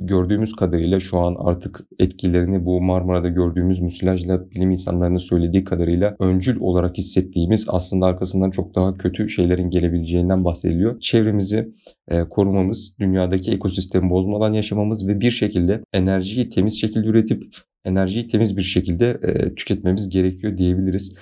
gördüğümüz 0.00 0.56
kadarıyla 0.56 1.00
şu 1.00 1.18
an 1.18 1.36
artık 1.38 1.80
etkilerini 1.98 2.64
bu 2.64 2.80
Marmara'da 2.80 3.28
gördüğümüz 3.28 3.80
müsilajla 3.80 4.50
bilim 4.50 4.70
insanlarının 4.70 5.18
söylediği 5.18 5.64
kadarıyla 5.64 6.16
öncül 6.20 6.60
olarak 6.60 6.98
hissettiğimiz 6.98 7.66
aslında 7.68 8.06
arkasından 8.06 8.50
çok 8.50 8.74
daha 8.74 8.96
kötü 8.96 9.28
şeylerin 9.28 9.70
gelebileceğinden 9.70 10.44
bahsediliyor. 10.44 11.00
Çevremizi 11.00 11.72
korumamız, 12.30 12.96
dünyadaki 13.00 13.52
ekosistemi 13.52 14.10
bozmadan 14.10 14.52
yaşamamız 14.52 15.08
ve 15.08 15.20
bir 15.20 15.30
şekilde 15.30 15.82
enerjiyi 15.92 16.48
temiz 16.48 16.80
şekilde 16.80 17.06
üretip 17.06 17.42
enerjiyi 17.84 18.26
temiz 18.26 18.56
bir 18.56 18.62
şekilde 18.62 19.20
tüketmemiz 19.56 20.08
gerekiyor 20.08 20.56
diyebiliriz. 20.56 21.14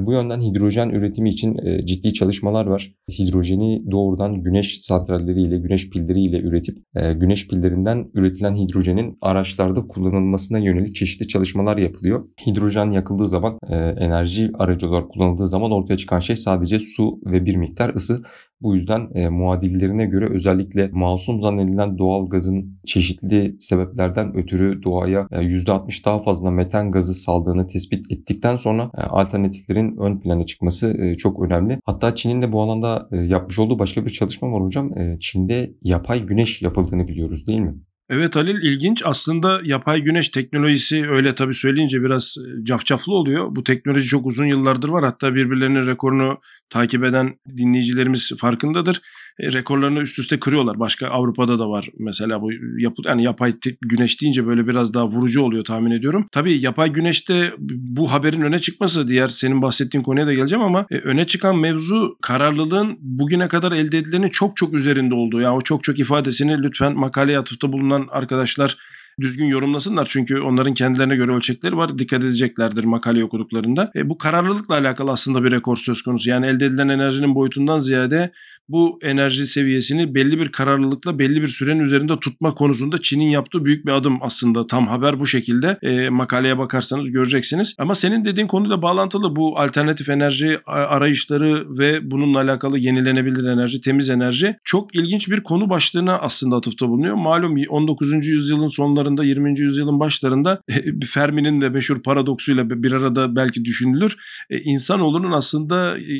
Bu 0.00 0.12
yönden 0.12 0.40
hidrojen 0.40 0.88
üretimi 0.88 1.28
için 1.30 1.56
ciddi 1.86 2.12
çalışmalar 2.12 2.66
var. 2.66 2.94
Hidrojeni 3.18 3.90
doğrudan 3.90 4.42
güneş 4.42 4.78
santralleriyle, 4.80 5.58
güneş 5.58 5.90
pilleriyle 5.90 6.40
üretip 6.40 6.78
güneş 7.14 7.48
pillerinden 7.48 8.10
üretilen 8.14 8.54
hidrojenin 8.54 9.18
araçlarda 9.20 9.86
kullanılmasına 9.86 10.58
yönelik 10.58 10.94
çeşitli 10.94 11.28
çalışmalar 11.28 11.76
yapılıyor. 11.76 12.28
Hidrojen 12.46 12.90
yakıldığı 12.90 13.28
zaman 13.28 13.58
enerji 13.98 14.50
aracı 14.54 14.88
olarak 14.88 15.10
kullanıldığı 15.10 15.48
zaman 15.48 15.70
ortaya 15.70 15.96
çıkan 15.96 16.20
şey 16.20 16.36
sadece 16.36 16.78
su 16.78 17.20
ve 17.26 17.44
bir 17.44 17.56
miktar 17.56 17.94
ısı. 17.94 18.22
Bu 18.60 18.74
yüzden 18.74 19.08
e, 19.14 19.28
muadillerine 19.28 20.06
göre 20.06 20.28
özellikle 20.30 20.88
masum 20.92 21.42
zannedilen 21.42 21.98
doğal 21.98 22.28
gazın 22.28 22.78
çeşitli 22.86 23.56
sebeplerden 23.58 24.36
ötürü 24.36 24.82
doğaya 24.82 25.28
e, 25.30 25.36
%60 25.36 26.04
daha 26.04 26.22
fazla 26.22 26.50
metan 26.50 26.90
gazı 26.90 27.14
saldığını 27.14 27.66
tespit 27.66 28.12
ettikten 28.12 28.56
sonra 28.56 28.90
e, 28.98 29.02
alternatiflerin 29.02 29.96
ön 29.96 30.20
plana 30.20 30.46
çıkması 30.46 30.96
e, 31.02 31.16
çok 31.16 31.42
önemli. 31.42 31.80
Hatta 31.84 32.14
Çin'in 32.14 32.42
de 32.42 32.52
bu 32.52 32.62
alanda 32.62 33.08
e, 33.12 33.16
yapmış 33.16 33.58
olduğu 33.58 33.78
başka 33.78 34.04
bir 34.04 34.10
çalışma 34.10 34.52
var 34.52 34.62
hocam. 34.62 34.98
E, 34.98 35.18
Çin'de 35.20 35.74
yapay 35.82 36.26
güneş 36.26 36.62
yapıldığını 36.62 37.08
biliyoruz 37.08 37.46
değil 37.46 37.60
mi? 37.60 37.74
Evet 38.10 38.36
Halil 38.36 38.62
ilginç. 38.62 39.02
Aslında 39.04 39.60
yapay 39.64 40.00
güneş 40.00 40.28
teknolojisi 40.28 41.10
öyle 41.10 41.34
tabii 41.34 41.54
söyleyince 41.54 42.02
biraz 42.02 42.36
e, 42.38 42.64
cafcaflı 42.64 43.14
oluyor. 43.14 43.56
Bu 43.56 43.64
teknoloji 43.64 44.06
çok 44.06 44.26
uzun 44.26 44.46
yıllardır 44.46 44.88
var. 44.88 45.04
Hatta 45.04 45.34
birbirlerinin 45.34 45.86
rekorunu 45.86 46.38
takip 46.70 47.04
eden 47.04 47.34
dinleyicilerimiz 47.56 48.32
farkındadır. 48.38 49.00
E, 49.40 49.52
rekorlarını 49.52 50.00
üst 50.00 50.18
üste 50.18 50.40
kırıyorlar. 50.40 50.80
Başka 50.80 51.08
Avrupa'da 51.08 51.58
da 51.58 51.70
var 51.70 51.88
mesela 51.98 52.42
bu 52.42 52.52
yapı 52.78 53.02
yani 53.04 53.22
yapay 53.22 53.52
güneş 53.80 54.20
deyince 54.20 54.46
böyle 54.46 54.66
biraz 54.66 54.94
daha 54.94 55.06
vurucu 55.08 55.42
oluyor 55.42 55.64
tahmin 55.64 55.90
ediyorum. 55.90 56.26
Tabii 56.32 56.64
yapay 56.64 56.92
güneşte 56.92 57.52
bu 57.68 58.12
haberin 58.12 58.42
öne 58.42 58.58
çıkması 58.58 59.08
diğer 59.08 59.26
senin 59.26 59.62
bahsettiğin 59.62 60.04
konuya 60.04 60.26
da 60.26 60.32
geleceğim 60.32 60.64
ama 60.64 60.86
e, 60.90 60.96
öne 60.96 61.26
çıkan 61.26 61.56
mevzu 61.56 62.16
kararlılığın 62.22 62.98
bugüne 63.00 63.48
kadar 63.48 63.72
elde 63.72 63.98
edilenin 63.98 64.28
çok 64.28 64.56
çok 64.56 64.74
üzerinde 64.74 65.14
olduğu. 65.14 65.40
Yani 65.40 65.56
o 65.56 65.60
çok 65.60 65.84
çok 65.84 65.98
ifadesini 65.98 66.62
lütfen 66.62 66.92
makaleye 66.92 67.38
atıfta 67.38 67.72
bulunan 67.72 67.95
arkadaşlar 68.10 68.76
düzgün 69.20 69.46
yorumlasınlar. 69.46 70.06
Çünkü 70.10 70.40
onların 70.40 70.74
kendilerine 70.74 71.16
göre 71.16 71.32
ölçekleri 71.32 71.76
var. 71.76 71.98
Dikkat 71.98 72.24
edeceklerdir 72.24 72.84
makale 72.84 73.24
okuduklarında. 73.24 73.90
E, 73.96 74.08
bu 74.08 74.18
kararlılıkla 74.18 74.74
alakalı 74.74 75.10
aslında 75.10 75.44
bir 75.44 75.50
rekor 75.50 75.76
söz 75.76 76.02
konusu. 76.02 76.30
Yani 76.30 76.46
elde 76.46 76.66
edilen 76.66 76.88
enerjinin 76.88 77.34
boyutundan 77.34 77.78
ziyade 77.78 78.32
bu 78.68 78.98
enerji 79.02 79.46
seviyesini 79.46 80.14
belli 80.14 80.38
bir 80.38 80.48
kararlılıkla 80.48 81.18
belli 81.18 81.42
bir 81.42 81.46
sürenin 81.46 81.80
üzerinde 81.80 82.16
tutma 82.20 82.54
konusunda 82.54 82.98
Çin'in 82.98 83.28
yaptığı 83.28 83.64
büyük 83.64 83.86
bir 83.86 83.92
adım 83.92 84.18
aslında. 84.20 84.66
Tam 84.66 84.86
haber 84.86 85.20
bu 85.20 85.26
şekilde. 85.26 85.78
E, 85.82 86.08
makaleye 86.08 86.58
bakarsanız 86.58 87.10
göreceksiniz. 87.10 87.74
Ama 87.78 87.94
senin 87.94 88.24
dediğin 88.24 88.46
konuyla 88.46 88.82
bağlantılı 88.82 89.36
bu 89.36 89.58
alternatif 89.58 90.08
enerji 90.08 90.58
arayışları 90.66 91.78
ve 91.78 92.10
bununla 92.10 92.40
alakalı 92.40 92.78
yenilenebilir 92.78 93.44
enerji, 93.44 93.80
temiz 93.80 94.10
enerji 94.10 94.56
çok 94.64 94.94
ilginç 94.94 95.30
bir 95.30 95.40
konu 95.40 95.70
başlığına 95.70 96.18
aslında 96.18 96.56
atıfta 96.56 96.88
bulunuyor. 96.88 97.14
Malum 97.14 97.56
19. 97.68 98.26
yüzyılın 98.26 98.66
sonlarında 99.06 99.24
20. 99.24 99.60
yüzyılın 99.60 100.00
başlarında 100.00 100.60
e, 100.68 101.06
Fermi'nin 101.06 101.60
de 101.60 101.68
meşhur 101.68 102.02
paradoksuyla 102.02 102.70
bir 102.70 102.92
arada 102.92 103.36
belki 103.36 103.64
düşünülür. 103.64 104.16
E, 104.50 104.58
insanoğlunun 104.58 105.32
aslında 105.32 105.98
e, 105.98 106.14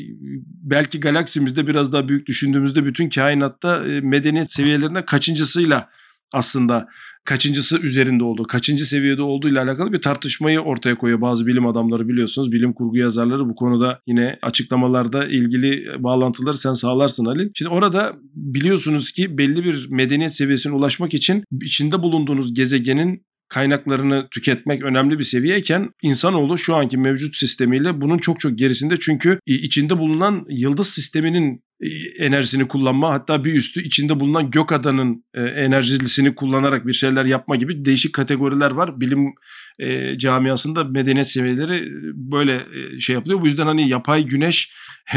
belki 0.63 0.99
galaksimizde 0.99 1.67
biraz 1.67 1.93
daha 1.93 2.07
büyük 2.07 2.27
düşündüğümüzde 2.27 2.85
bütün 2.85 3.09
kainatta 3.09 3.79
medeniyet 4.03 4.51
seviyelerine 4.51 5.05
kaçıncısıyla 5.05 5.89
aslında 6.33 6.87
kaçıncısı 7.27 7.79
üzerinde 7.79 8.23
olduğu, 8.23 8.43
kaçıncı 8.43 8.85
seviyede 8.85 9.21
olduğu 9.21 9.49
ile 9.49 9.59
alakalı 9.59 9.93
bir 9.93 10.01
tartışmayı 10.01 10.59
ortaya 10.59 10.97
koyuyor 10.97 11.21
bazı 11.21 11.47
bilim 11.47 11.67
adamları 11.67 12.07
biliyorsunuz. 12.07 12.51
Bilim 12.51 12.73
kurgu 12.73 12.97
yazarları 12.97 13.49
bu 13.49 13.55
konuda 13.55 14.01
yine 14.07 14.39
açıklamalarda 14.41 15.25
ilgili 15.25 15.85
bağlantıları 16.03 16.57
sen 16.57 16.73
sağlarsın 16.73 17.25
Ali. 17.25 17.51
Şimdi 17.55 17.71
orada 17.71 18.13
biliyorsunuz 18.33 19.11
ki 19.11 19.37
belli 19.37 19.63
bir 19.65 19.87
medeniyet 19.89 20.35
seviyesine 20.35 20.73
ulaşmak 20.73 21.13
için 21.13 21.43
içinde 21.61 22.01
bulunduğunuz 22.01 22.53
gezegenin 22.53 23.23
kaynaklarını 23.49 24.27
tüketmek 24.31 24.83
önemli 24.83 25.19
bir 25.19 25.23
seviyeyken 25.23 25.89
insanoğlu 26.01 26.57
şu 26.57 26.75
anki 26.75 26.97
mevcut 26.97 27.35
sistemiyle 27.35 28.01
bunun 28.01 28.17
çok 28.17 28.39
çok 28.39 28.57
gerisinde 28.57 28.95
çünkü 28.99 29.39
içinde 29.45 29.97
bulunan 29.97 30.45
yıldız 30.49 30.87
sisteminin 30.87 31.61
enerjisini 32.19 32.67
kullanma 32.67 33.11
hatta 33.13 33.45
bir 33.45 33.53
üstü 33.53 33.83
içinde 33.83 34.19
bulunan 34.19 34.51
gök 34.51 34.71
adanın 34.71 35.25
enerjisini 35.33 36.35
kullanarak 36.35 36.87
bir 36.87 36.93
şeyler 36.93 37.25
yapma 37.25 37.55
gibi 37.55 37.85
değişik 37.85 38.13
kategoriler 38.13 38.71
var. 38.71 39.01
Bilim 39.01 39.33
e, 39.79 40.17
camiasında 40.17 40.83
medeniyet 40.83 41.29
seviyeleri 41.29 41.87
böyle 42.15 42.53
e, 42.55 42.99
şey 42.99 43.13
yapılıyor. 43.13 43.41
Bu 43.41 43.45
yüzden 43.45 43.65
hani 43.65 43.89
yapay 43.89 44.25
güneş 44.25 44.71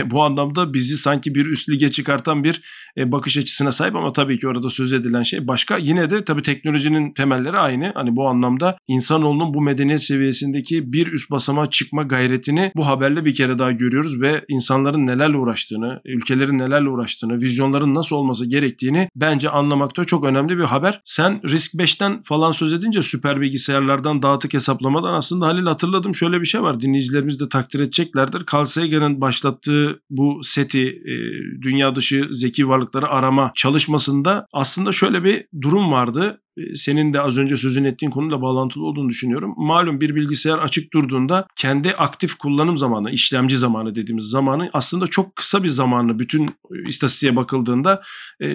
bu 0.04 0.22
anlamda 0.22 0.74
bizi 0.74 0.96
sanki 0.96 1.34
bir 1.34 1.46
üst 1.46 1.70
lige 1.70 1.88
çıkartan 1.88 2.44
bir 2.44 2.62
e, 2.96 3.12
bakış 3.12 3.38
açısına 3.38 3.72
sahip 3.72 3.96
ama 3.96 4.12
tabii 4.12 4.38
ki 4.38 4.48
orada 4.48 4.68
söz 4.68 4.92
edilen 4.92 5.22
şey 5.22 5.48
başka. 5.48 5.76
Yine 5.76 6.10
de 6.10 6.24
tabii 6.24 6.42
teknolojinin 6.42 7.12
temelleri 7.12 7.58
aynı. 7.58 7.92
Hani 7.94 8.16
bu 8.16 8.28
anlamda 8.28 8.78
insanoğlunun 8.88 9.54
bu 9.54 9.60
medeniyet 9.60 10.02
seviyesindeki 10.02 10.92
bir 10.92 11.06
üst 11.06 11.30
basamağa 11.30 11.66
çıkma 11.66 12.02
gayretini 12.02 12.72
bu 12.76 12.86
haberle 12.86 13.24
bir 13.24 13.34
kere 13.34 13.58
daha 13.58 13.72
görüyoruz 13.72 14.20
ve 14.20 14.44
insanların 14.48 15.06
nelerle 15.06 15.36
uğraştığını, 15.36 16.00
ülkelerin 16.04 16.58
nelerle 16.58 16.88
uğraştığını, 16.88 17.42
vizyonların 17.42 17.94
nasıl 17.94 18.16
olması 18.16 18.46
gerektiğini 18.46 19.08
bence 19.16 19.50
anlamakta 19.50 20.04
çok 20.04 20.24
önemli 20.24 20.58
bir 20.58 20.64
haber. 20.64 21.00
Sen 21.04 21.40
Risk 21.48 21.74
5'ten 21.74 22.22
falan 22.22 22.52
söz 22.52 22.72
edince 22.72 23.02
süper 23.02 23.40
bilgisayarlardan 23.40 24.22
dağıtık 24.22 24.49
hesaplamadan 24.54 25.14
aslında 25.14 25.46
Halil 25.46 25.66
hatırladım 25.66 26.14
şöyle 26.14 26.40
bir 26.40 26.46
şey 26.46 26.62
var. 26.62 26.80
Dinleyicilerimiz 26.80 27.40
de 27.40 27.48
takdir 27.48 27.80
edeceklerdir. 27.80 28.42
Carl 28.54 28.64
Sagan'ın 28.64 29.20
başlattığı 29.20 30.00
bu 30.10 30.40
SETI 30.42 30.86
e, 30.88 31.14
dünya 31.62 31.94
dışı 31.94 32.28
zeki 32.30 32.68
varlıkları 32.68 33.08
arama 33.08 33.52
çalışmasında 33.54 34.46
aslında 34.52 34.92
şöyle 34.92 35.24
bir 35.24 35.46
durum 35.62 35.92
vardı. 35.92 36.40
E, 36.56 36.74
senin 36.74 37.12
de 37.12 37.20
az 37.20 37.38
önce 37.38 37.56
sözünü 37.56 37.88
ettiğin 37.88 38.10
konuyla 38.10 38.42
bağlantılı 38.42 38.84
olduğunu 38.84 39.08
düşünüyorum. 39.08 39.54
Malum 39.56 40.00
bir 40.00 40.14
bilgisayar 40.14 40.58
açık 40.58 40.92
durduğunda 40.92 41.46
kendi 41.56 41.92
aktif 41.92 42.34
kullanım 42.34 42.76
zamanı, 42.76 43.10
işlemci 43.10 43.56
zamanı 43.56 43.94
dediğimiz 43.94 44.24
zamanı 44.24 44.70
aslında 44.72 45.06
çok 45.06 45.36
kısa 45.36 45.62
bir 45.62 45.68
zamanlı 45.68 46.18
bütün 46.18 46.48
e, 46.48 46.88
istatistiğe 46.88 47.36
bakıldığında 47.36 48.02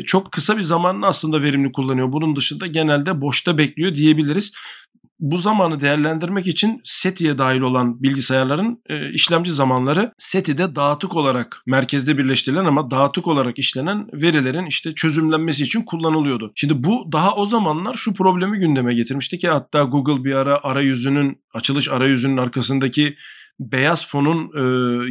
çok 0.05 0.31
kısa 0.31 0.57
bir 0.57 0.61
zamanını 0.61 1.07
aslında 1.07 1.43
verimli 1.43 1.71
kullanıyor. 1.71 2.11
Bunun 2.11 2.35
dışında 2.35 2.67
genelde 2.67 3.21
boşta 3.21 3.57
bekliyor 3.57 3.95
diyebiliriz 3.95 4.53
bu 5.19 5.37
zamanı 5.37 5.79
değerlendirmek 5.79 6.47
için 6.47 6.81
SETI'ye 6.83 7.37
dahil 7.37 7.61
olan 7.61 8.03
bilgisayarların 8.03 8.81
e, 8.89 9.13
işlemci 9.13 9.51
zamanları 9.51 10.13
SETI'de 10.17 10.75
dağıtık 10.75 11.15
olarak 11.15 11.61
merkezde 11.65 12.17
birleştirilen 12.17 12.65
ama 12.65 12.91
dağıtık 12.91 13.27
olarak 13.27 13.59
işlenen 13.59 14.07
verilerin 14.13 14.65
işte 14.65 14.93
çözümlenmesi 14.93 15.63
için 15.63 15.81
kullanılıyordu. 15.81 16.51
Şimdi 16.55 16.83
bu 16.83 17.11
daha 17.11 17.35
o 17.35 17.45
zamanlar 17.45 17.93
şu 17.93 18.13
problemi 18.13 18.59
gündeme 18.59 18.93
getirmişti 18.93 19.37
ki 19.37 19.47
hatta 19.49 19.83
Google 19.83 20.23
bir 20.23 20.33
ara 20.33 20.59
arayüzünün 20.63 21.41
açılış 21.53 21.89
arayüzünün 21.89 22.37
arkasındaki 22.37 23.15
beyaz 23.59 24.07
fonun 24.07 24.51
e, 24.55 24.61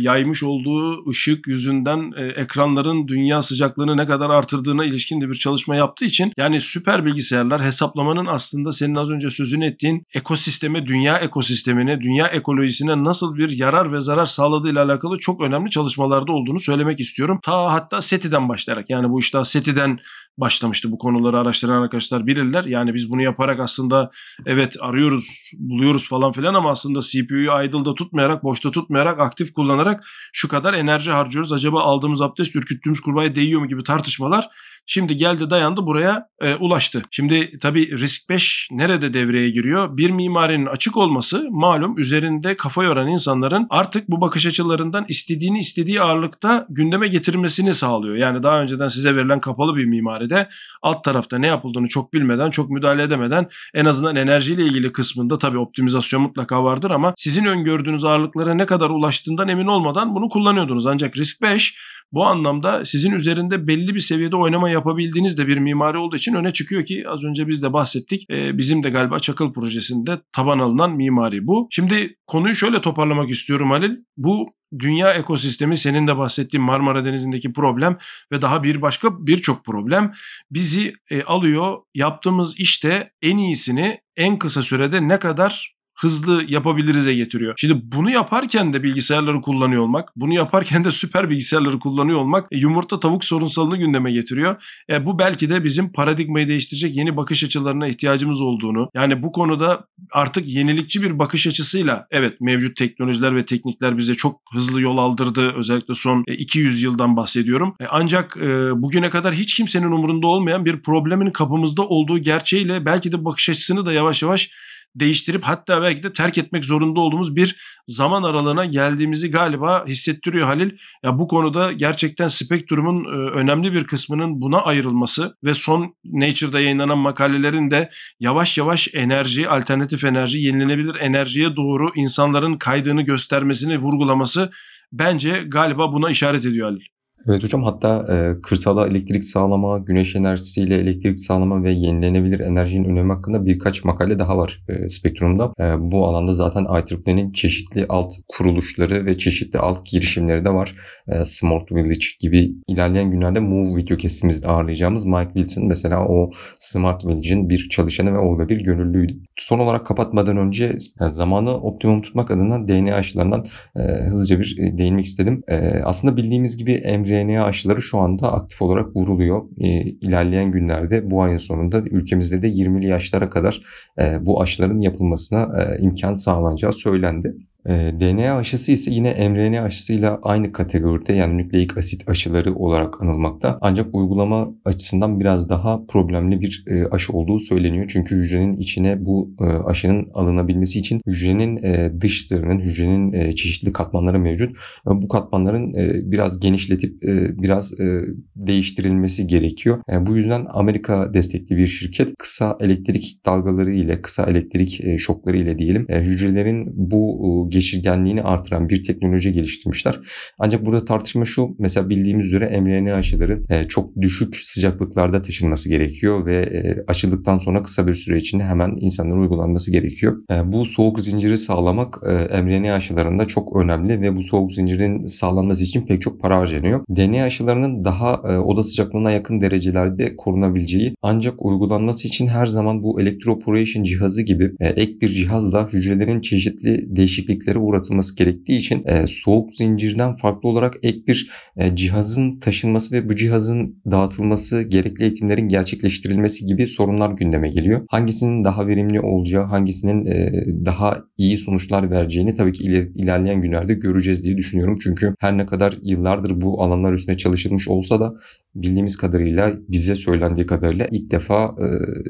yaymış 0.02 0.42
olduğu 0.42 1.08
ışık 1.08 1.46
yüzünden 1.46 2.12
e, 2.16 2.40
ekranların 2.40 3.08
dünya 3.08 3.42
sıcaklığını 3.42 3.96
ne 3.96 4.06
kadar 4.06 4.30
artırdığına 4.30 4.84
ilişkin 4.84 5.20
de 5.20 5.28
bir 5.28 5.34
çalışma 5.34 5.76
yaptığı 5.76 6.04
için 6.04 6.32
yani 6.36 6.60
süper 6.60 7.04
bilgisayarlar 7.04 7.62
hesaplamanın 7.64 8.26
aslında 8.26 8.72
senin 8.72 8.94
az 8.94 9.10
önce 9.10 9.30
sözünü 9.30 9.66
ettiğin 9.66 10.06
ekosisteme, 10.14 10.86
dünya 10.86 11.18
ekosistemine, 11.18 12.00
dünya 12.00 12.26
ekolojisine 12.26 13.04
nasıl 13.04 13.36
bir 13.36 13.58
yarar 13.58 13.92
ve 13.92 14.00
zarar 14.00 14.24
sağladığı 14.24 14.70
ile 14.70 14.80
alakalı 14.80 15.18
çok 15.18 15.40
önemli 15.40 15.70
çalışmalarda 15.70 16.32
olduğunu 16.32 16.60
söylemek 16.60 17.00
istiyorum. 17.00 17.38
Ta 17.42 17.72
hatta 17.72 18.00
SETI'den 18.00 18.48
başlayarak 18.48 18.90
yani 18.90 19.10
bu 19.10 19.18
işte 19.18 19.44
SETI'den 19.44 19.98
başlamıştı 20.38 20.92
bu 20.92 20.98
konuları 20.98 21.38
araştıran 21.38 21.82
arkadaşlar 21.82 22.26
bilirler. 22.26 22.64
Yani 22.64 22.94
biz 22.94 23.10
bunu 23.10 23.22
yaparak 23.22 23.60
aslında 23.60 24.10
evet 24.46 24.76
arıyoruz, 24.80 25.50
buluyoruz 25.58 26.08
falan 26.08 26.32
filan 26.32 26.54
ama 26.54 26.70
aslında 26.70 27.00
CPU'yu 27.00 27.50
idle'da 27.64 27.94
tutmayarak, 27.94 28.33
boşta 28.42 28.70
tutmayarak, 28.70 29.20
aktif 29.20 29.52
kullanarak 29.52 30.04
şu 30.32 30.48
kadar 30.48 30.74
enerji 30.74 31.10
harcıyoruz. 31.10 31.52
Acaba 31.52 31.82
aldığımız 31.82 32.22
abdest 32.22 32.56
ürküttüğümüz 32.56 33.00
kurbağaya 33.00 33.34
değiyor 33.34 33.60
mu 33.60 33.68
gibi 33.68 33.82
tartışmalar 33.82 34.48
Şimdi 34.86 35.16
geldi 35.16 35.50
dayandı 35.50 35.86
buraya 35.86 36.28
e, 36.40 36.54
ulaştı. 36.54 37.02
Şimdi 37.10 37.58
tabii 37.58 37.98
risk 37.98 38.30
5 38.30 38.68
nerede 38.70 39.12
devreye 39.12 39.50
giriyor? 39.50 39.96
Bir 39.96 40.10
mimarinin 40.10 40.66
açık 40.66 40.96
olması 40.96 41.46
malum 41.50 41.98
üzerinde 41.98 42.56
kafa 42.56 42.84
yoran 42.84 43.08
insanların 43.08 43.66
artık 43.70 44.08
bu 44.08 44.20
bakış 44.20 44.46
açılarından 44.46 45.04
istediğini 45.08 45.58
istediği 45.58 46.00
ağırlıkta 46.00 46.66
gündeme 46.68 47.08
getirmesini 47.08 47.72
sağlıyor. 47.72 48.16
Yani 48.16 48.42
daha 48.42 48.62
önceden 48.62 48.88
size 48.88 49.16
verilen 49.16 49.40
kapalı 49.40 49.76
bir 49.76 49.84
mimaride 49.84 50.48
alt 50.82 51.04
tarafta 51.04 51.38
ne 51.38 51.46
yapıldığını 51.46 51.86
çok 51.86 52.14
bilmeden, 52.14 52.50
çok 52.50 52.70
müdahale 52.70 53.02
edemeden 53.02 53.48
en 53.74 53.84
azından 53.84 54.16
enerjiyle 54.16 54.64
ilgili 54.64 54.92
kısmında 54.92 55.36
tabii 55.36 55.58
optimizasyon 55.58 56.22
mutlaka 56.22 56.64
vardır 56.64 56.90
ama 56.90 57.12
sizin 57.16 57.44
öngördüğünüz 57.44 58.04
ağırlıklara 58.04 58.54
ne 58.54 58.66
kadar 58.66 58.90
ulaştığından 58.90 59.48
emin 59.48 59.66
olmadan 59.66 60.14
bunu 60.14 60.28
kullanıyordunuz. 60.28 60.86
Ancak 60.86 61.16
risk 61.16 61.42
5 61.42 61.78
bu 62.12 62.26
anlamda 62.26 62.84
sizin 62.84 63.12
üzerinde 63.12 63.66
belli 63.66 63.94
bir 63.94 64.00
seviyede 64.00 64.36
oynama 64.36 64.70
yapabildiğiniz 64.74 65.38
de 65.38 65.46
bir 65.46 65.58
mimari 65.58 65.98
olduğu 65.98 66.16
için 66.16 66.34
öne 66.34 66.50
çıkıyor 66.50 66.84
ki 66.84 67.04
az 67.08 67.24
önce 67.24 67.48
biz 67.48 67.62
de 67.62 67.72
bahsettik. 67.72 68.30
E, 68.30 68.58
bizim 68.58 68.82
de 68.82 68.90
galiba 68.90 69.18
Çakıl 69.18 69.52
projesinde 69.52 70.20
taban 70.32 70.58
alınan 70.58 70.96
mimari 70.96 71.46
bu. 71.46 71.68
Şimdi 71.70 72.16
konuyu 72.26 72.54
şöyle 72.54 72.80
toparlamak 72.80 73.30
istiyorum 73.30 73.70
Halil. 73.70 73.96
Bu 74.16 74.46
dünya 74.78 75.12
ekosistemi 75.12 75.76
senin 75.76 76.06
de 76.06 76.18
bahsettiğin 76.18 76.64
Marmara 76.64 77.04
Denizi'ndeki 77.04 77.52
problem 77.52 77.98
ve 78.32 78.42
daha 78.42 78.62
bir 78.62 78.82
başka 78.82 79.26
birçok 79.26 79.64
problem 79.64 80.12
bizi 80.50 80.92
e, 81.10 81.22
alıyor. 81.22 81.78
Yaptığımız 81.94 82.54
işte 82.58 83.10
en 83.22 83.36
iyisini 83.38 84.00
en 84.16 84.38
kısa 84.38 84.62
sürede 84.62 85.08
ne 85.08 85.18
kadar 85.18 85.74
hızlı 85.94 86.44
yapabiliriz'e 86.48 87.14
getiriyor. 87.14 87.54
Şimdi 87.56 87.80
bunu 87.84 88.10
yaparken 88.10 88.72
de 88.72 88.82
bilgisayarları 88.82 89.40
kullanıyor 89.40 89.82
olmak, 89.82 90.08
bunu 90.16 90.34
yaparken 90.34 90.84
de 90.84 90.90
süper 90.90 91.30
bilgisayarları 91.30 91.78
kullanıyor 91.78 92.18
olmak 92.18 92.46
e, 92.52 92.58
yumurta 92.58 93.00
tavuk 93.00 93.24
sorunsalını 93.24 93.76
gündeme 93.76 94.12
getiriyor. 94.12 94.64
E, 94.90 95.06
bu 95.06 95.18
belki 95.18 95.48
de 95.48 95.64
bizim 95.64 95.92
paradigmayı 95.92 96.48
değiştirecek 96.48 96.96
yeni 96.96 97.16
bakış 97.16 97.44
açılarına 97.44 97.88
ihtiyacımız 97.88 98.40
olduğunu, 98.40 98.88
yani 98.94 99.22
bu 99.22 99.32
konuda 99.32 99.84
artık 100.12 100.46
yenilikçi 100.46 101.02
bir 101.02 101.18
bakış 101.18 101.46
açısıyla 101.46 102.06
evet 102.10 102.40
mevcut 102.40 102.76
teknolojiler 102.76 103.36
ve 103.36 103.44
teknikler 103.44 103.98
bize 103.98 104.14
çok 104.14 104.40
hızlı 104.52 104.80
yol 104.80 104.98
aldırdı. 104.98 105.52
Özellikle 105.56 105.94
son 105.94 106.24
200 106.28 106.82
e, 106.82 106.86
yıldan 106.86 107.16
bahsediyorum. 107.16 107.74
E, 107.80 107.84
ancak 107.90 108.36
e, 108.36 108.42
bugüne 108.82 109.10
kadar 109.10 109.34
hiç 109.34 109.54
kimsenin 109.54 109.92
umurunda 109.92 110.26
olmayan 110.26 110.64
bir 110.64 110.82
problemin 110.82 111.30
kapımızda 111.30 111.82
olduğu 111.82 112.18
gerçeğiyle 112.18 112.84
belki 112.84 113.12
de 113.12 113.24
bakış 113.24 113.48
açısını 113.48 113.86
da 113.86 113.92
yavaş 113.92 114.22
yavaş 114.22 114.50
değiştirip 114.94 115.44
hatta 115.44 115.82
belki 115.82 116.02
de 116.02 116.12
terk 116.12 116.38
etmek 116.38 116.64
zorunda 116.64 117.00
olduğumuz 117.00 117.36
bir 117.36 117.56
zaman 117.86 118.22
aralığına 118.22 118.64
geldiğimizi 118.64 119.30
galiba 119.30 119.84
hissettiriyor 119.86 120.46
Halil. 120.46 120.70
Ya 121.02 121.18
bu 121.18 121.28
konuda 121.28 121.72
gerçekten 121.72 122.26
Spektrum'un 122.26 123.04
e, 123.04 123.30
önemli 123.30 123.72
bir 123.72 123.84
kısmının 123.84 124.40
buna 124.40 124.60
ayrılması 124.60 125.36
ve 125.44 125.54
son 125.54 125.94
Nature'da 126.04 126.60
yayınlanan 126.60 126.98
makalelerin 126.98 127.70
de 127.70 127.90
yavaş 128.20 128.58
yavaş 128.58 128.88
enerji, 128.94 129.48
alternatif 129.48 130.04
enerji, 130.04 130.38
yenilenebilir 130.38 130.94
enerjiye 130.94 131.56
doğru 131.56 131.90
insanların 131.94 132.58
kaydığını 132.58 133.02
göstermesini 133.02 133.78
vurgulaması 133.78 134.50
bence 134.92 135.44
galiba 135.46 135.92
buna 135.92 136.10
işaret 136.10 136.46
ediyor 136.46 136.70
Halil. 136.70 136.93
Evet 137.28 137.42
hocam 137.42 137.62
hatta 137.62 138.06
e, 138.14 138.40
kırsala 138.42 138.86
elektrik 138.86 139.24
sağlama, 139.24 139.78
güneş 139.78 140.16
enerjisiyle 140.16 140.76
elektrik 140.78 141.20
sağlama 141.20 141.64
ve 141.64 141.72
yenilenebilir 141.72 142.40
enerjinin 142.40 142.88
önemi 142.88 143.12
hakkında 143.12 143.46
birkaç 143.46 143.84
makale 143.84 144.18
daha 144.18 144.36
var 144.38 144.62
e, 144.68 144.88
spektrumda. 144.88 145.52
E, 145.60 145.90
bu 145.90 146.06
alanda 146.06 146.32
zaten 146.32 146.64
IEEE'nin 146.64 147.32
çeşitli 147.32 147.86
alt 147.88 148.12
kuruluşları 148.28 149.06
ve 149.06 149.18
çeşitli 149.18 149.58
alt 149.58 149.86
girişimleri 149.86 150.44
de 150.44 150.50
var. 150.50 150.74
E, 151.08 151.24
Smart 151.24 151.72
Village 151.72 152.06
gibi 152.20 152.52
ilerleyen 152.68 153.10
günlerde 153.10 153.40
Move 153.40 153.76
video 153.76 153.96
kesimimizde 153.96 154.48
ağırlayacağımız 154.48 155.06
Mike 155.06 155.32
Wilson 155.34 155.66
mesela 155.66 156.08
o 156.08 156.30
Smart 156.58 157.04
Village'in 157.04 157.50
bir 157.50 157.68
çalışanı 157.68 158.12
ve 158.12 158.18
orada 158.18 158.48
bir 158.48 158.60
gönüllüydü. 158.60 159.12
Son 159.36 159.58
olarak 159.58 159.86
kapatmadan 159.86 160.36
önce 160.36 160.64
yani 161.00 161.10
zamanı 161.10 161.60
optimum 161.60 162.02
tutmak 162.02 162.30
adına 162.30 162.68
DNA 162.68 162.94
aşılarından 162.94 163.46
e, 163.76 163.80
hızlıca 163.80 164.40
bir 164.40 164.56
e, 164.60 164.78
değinmek 164.78 165.04
istedim. 165.04 165.42
E, 165.48 165.80
aslında 165.84 166.16
bildiğimiz 166.16 166.56
gibi 166.56 166.72
emri 166.72 167.13
mRNA 167.14 167.44
aşıları 167.44 167.82
şu 167.82 167.98
anda 167.98 168.32
aktif 168.32 168.62
olarak 168.62 168.96
vuruluyor. 168.96 169.42
E, 169.60 169.68
ilerleyen 169.82 170.52
günlerde 170.52 171.10
bu 171.10 171.22
ayın 171.22 171.36
sonunda 171.36 171.80
ülkemizde 171.80 172.42
de 172.42 172.48
20'li 172.48 172.86
yaşlara 172.86 173.30
kadar 173.30 173.62
e, 174.00 174.26
bu 174.26 174.42
aşıların 174.42 174.80
yapılmasına 174.80 175.62
e, 175.62 175.82
imkan 175.82 176.14
sağlanacağı 176.14 176.72
söylendi. 176.72 177.34
E, 177.66 177.74
ee, 177.74 178.00
DNA 178.00 178.36
aşısı 178.36 178.72
ise 178.72 178.90
yine 178.90 179.28
mRNA 179.28 179.62
aşısıyla 179.62 180.18
aynı 180.22 180.52
kategoride 180.52 181.12
yani 181.12 181.36
nükleik 181.36 181.78
asit 181.78 182.08
aşıları 182.08 182.54
olarak 182.54 183.02
anılmakta. 183.02 183.58
Ancak 183.60 183.94
uygulama 183.94 184.54
açısından 184.64 185.20
biraz 185.20 185.48
daha 185.48 185.86
problemli 185.86 186.40
bir 186.40 186.64
e, 186.66 186.86
aşı 186.86 187.12
olduğu 187.12 187.38
söyleniyor. 187.38 187.84
Çünkü 187.88 188.16
hücrenin 188.16 188.56
içine 188.56 189.06
bu 189.06 189.34
e, 189.40 189.44
aşının 189.44 190.08
alınabilmesi 190.14 190.78
için 190.78 191.00
hücrenin 191.06 191.62
e, 191.62 191.92
dış 192.00 192.26
zarının, 192.26 192.60
hücrenin 192.60 193.12
e, 193.12 193.32
çeşitli 193.32 193.72
katmanları 193.72 194.18
mevcut. 194.18 194.50
E, 194.50 194.90
bu 194.90 195.08
katmanların 195.08 195.74
e, 195.74 196.10
biraz 196.10 196.40
genişletip 196.40 197.04
e, 197.04 197.42
biraz 197.42 197.80
e, 197.80 198.00
değiştirilmesi 198.36 199.26
gerekiyor. 199.26 199.78
E, 199.92 200.06
bu 200.06 200.16
yüzden 200.16 200.46
Amerika 200.48 201.14
destekli 201.14 201.56
bir 201.56 201.66
şirket 201.66 202.08
kısa 202.18 202.58
elektrik 202.60 203.20
dalgaları 203.26 203.74
ile, 203.74 204.02
kısa 204.02 204.24
elektrik 204.24 204.84
e, 204.84 204.98
şokları 204.98 205.36
ile 205.36 205.58
diyelim 205.58 205.86
e, 205.88 206.00
hücrelerin 206.00 206.72
bu 206.74 207.48
e, 207.48 207.53
geçirgenliğini 207.54 208.22
artıran 208.22 208.68
bir 208.68 208.84
teknoloji 208.84 209.32
geliştirmişler. 209.32 210.00
Ancak 210.38 210.66
burada 210.66 210.84
tartışma 210.84 211.24
şu. 211.24 211.56
Mesela 211.58 211.90
bildiğimiz 211.90 212.26
üzere 212.26 212.60
mRNA 212.60 212.94
aşıları 212.94 213.42
e, 213.50 213.68
çok 213.68 214.00
düşük 214.00 214.36
sıcaklıklarda 214.36 215.22
taşınması 215.22 215.68
gerekiyor 215.68 216.26
ve 216.26 216.36
e, 216.36 216.84
aşıldıktan 216.86 217.38
sonra 217.38 217.62
kısa 217.62 217.86
bir 217.86 217.94
süre 217.94 218.18
içinde 218.18 218.44
hemen 218.44 218.76
insanlara 218.80 219.20
uygulanması 219.20 219.72
gerekiyor. 219.72 220.22
E, 220.30 220.52
bu 220.52 220.66
soğuk 220.66 221.00
zinciri 221.00 221.36
sağlamak 221.36 222.00
e, 222.32 222.42
mRNA 222.42 222.74
aşılarında 222.74 223.24
çok 223.24 223.56
önemli 223.56 224.00
ve 224.00 224.16
bu 224.16 224.22
soğuk 224.22 224.52
zincirin 224.52 225.06
sağlanması 225.06 225.62
için 225.62 225.86
pek 225.86 226.02
çok 226.02 226.20
para 226.20 226.38
harcanıyor. 226.38 226.84
DNA 226.90 227.24
aşılarının 227.24 227.84
daha 227.84 228.22
e, 228.28 228.38
oda 228.38 228.62
sıcaklığına 228.62 229.10
yakın 229.10 229.40
derecelerde 229.40 230.16
korunabileceği 230.16 230.94
ancak 231.02 231.44
uygulanması 231.44 232.08
için 232.08 232.26
her 232.26 232.46
zaman 232.46 232.82
bu 232.82 233.00
electroporation 233.00 233.84
cihazı 233.84 234.22
gibi 234.22 234.52
ek 234.60 235.00
bir 235.00 235.08
cihazla 235.08 235.68
hücrelerin 235.72 236.20
çeşitli 236.20 236.96
değişikliklere 237.44 237.58
uğratılması 237.58 238.16
gerektiği 238.16 238.56
için 238.56 238.82
e, 238.86 239.06
soğuk 239.06 239.54
zincirden 239.54 240.16
farklı 240.16 240.48
olarak 240.48 240.74
ek 240.82 240.98
bir 241.06 241.30
e, 241.56 241.76
cihazın 241.76 242.38
taşınması 242.38 242.96
ve 242.96 243.08
bu 243.08 243.16
cihazın 243.16 243.82
dağıtılması, 243.90 244.62
gerekli 244.62 245.02
eğitimlerin 245.02 245.48
gerçekleştirilmesi 245.48 246.46
gibi 246.46 246.66
sorunlar 246.66 247.10
gündeme 247.10 247.50
geliyor. 247.50 247.86
Hangisinin 247.88 248.44
daha 248.44 248.66
verimli 248.66 249.00
olacağı, 249.00 249.44
hangisinin 249.44 250.06
e, 250.06 250.32
daha 250.66 251.04
iyi 251.16 251.38
sonuçlar 251.38 251.90
vereceğini 251.90 252.34
tabii 252.34 252.52
ki 252.52 252.64
iler, 252.64 252.88
ilerleyen 252.94 253.40
günlerde 253.40 253.74
göreceğiz 253.74 254.24
diye 254.24 254.36
düşünüyorum. 254.36 254.78
Çünkü 254.82 255.14
her 255.20 255.38
ne 255.38 255.46
kadar 255.46 255.78
yıllardır 255.82 256.40
bu 256.40 256.62
alanlar 256.62 256.92
üstüne 256.92 257.16
çalışılmış 257.16 257.68
olsa 257.68 258.00
da 258.00 258.14
bildiğimiz 258.54 258.96
kadarıyla 258.96 259.52
bize 259.68 259.94
söylendiği 259.94 260.46
kadarıyla 260.46 260.86
ilk 260.90 261.10
defa 261.10 261.44
e, 261.44 261.66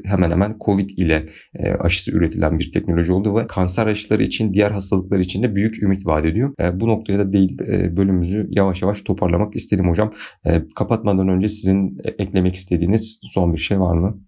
hemen 0.09 0.31
hemen 0.31 0.55
Covid 0.65 0.89
ile 0.89 1.25
e, 1.55 1.71
aşısı 1.71 2.11
üretilen 2.11 2.59
bir 2.59 2.71
teknoloji 2.71 3.11
oldu 3.11 3.35
ve 3.35 3.47
kanser 3.47 3.87
aşıları 3.87 4.23
için 4.23 4.53
diğer 4.53 4.71
hastalıklar 4.71 5.19
için 5.25 5.43
de 5.43 5.55
büyük 5.55 5.83
ümit 5.83 6.05
vaat 6.05 6.25
ediyor. 6.25 6.53
E, 6.61 6.79
bu 6.79 6.87
noktaya 6.87 7.19
da 7.19 7.33
değil 7.33 7.61
e, 7.61 7.97
bölümümüzü 7.97 8.47
yavaş 8.49 8.81
yavaş 8.81 9.01
toparlamak 9.01 9.55
istedim 9.55 9.89
hocam. 9.89 10.13
E, 10.45 10.63
kapatmadan 10.75 11.27
önce 11.27 11.49
sizin 11.49 11.97
eklemek 12.17 12.55
istediğiniz 12.55 13.19
son 13.23 13.53
bir 13.53 13.57
şey 13.57 13.79
var 13.79 13.97
mı? 13.97 14.19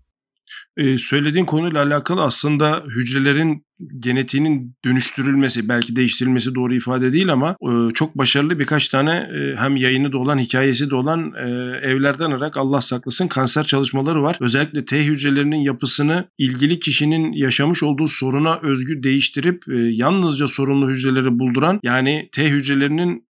Ee, 0.77 0.97
söylediğin 0.97 1.45
konuyla 1.45 1.83
alakalı 1.83 2.21
aslında 2.21 2.83
hücrelerin 2.95 3.66
genetiğinin 3.99 4.75
dönüştürülmesi 4.85 5.69
belki 5.69 5.95
değiştirilmesi 5.95 6.55
doğru 6.55 6.75
ifade 6.75 7.13
değil 7.13 7.33
ama 7.33 7.55
e, 7.61 7.91
çok 7.93 8.17
başarılı 8.17 8.59
birkaç 8.59 8.89
tane 8.89 9.11
e, 9.11 9.55
hem 9.55 9.75
yayını 9.75 10.11
da 10.11 10.17
olan 10.17 10.39
hikayesi 10.39 10.89
de 10.89 10.95
olan 10.95 11.33
e, 11.33 11.49
evlerden 11.87 12.31
olarak 12.31 12.57
Allah 12.57 12.81
saklasın 12.81 13.27
kanser 13.27 13.63
çalışmaları 13.63 14.23
var. 14.23 14.37
Özellikle 14.41 14.85
T 14.85 15.05
hücrelerinin 15.05 15.61
yapısını 15.61 16.25
ilgili 16.37 16.79
kişinin 16.79 17.31
yaşamış 17.33 17.83
olduğu 17.83 18.07
soruna 18.07 18.59
özgü 18.59 19.03
değiştirip 19.03 19.63
yalnızca 19.91 20.47
sorunlu 20.47 20.89
hücreleri 20.89 21.39
bulduran 21.39 21.79
yani 21.83 22.29
T 22.31 22.49
hücrelerinin 22.49 23.27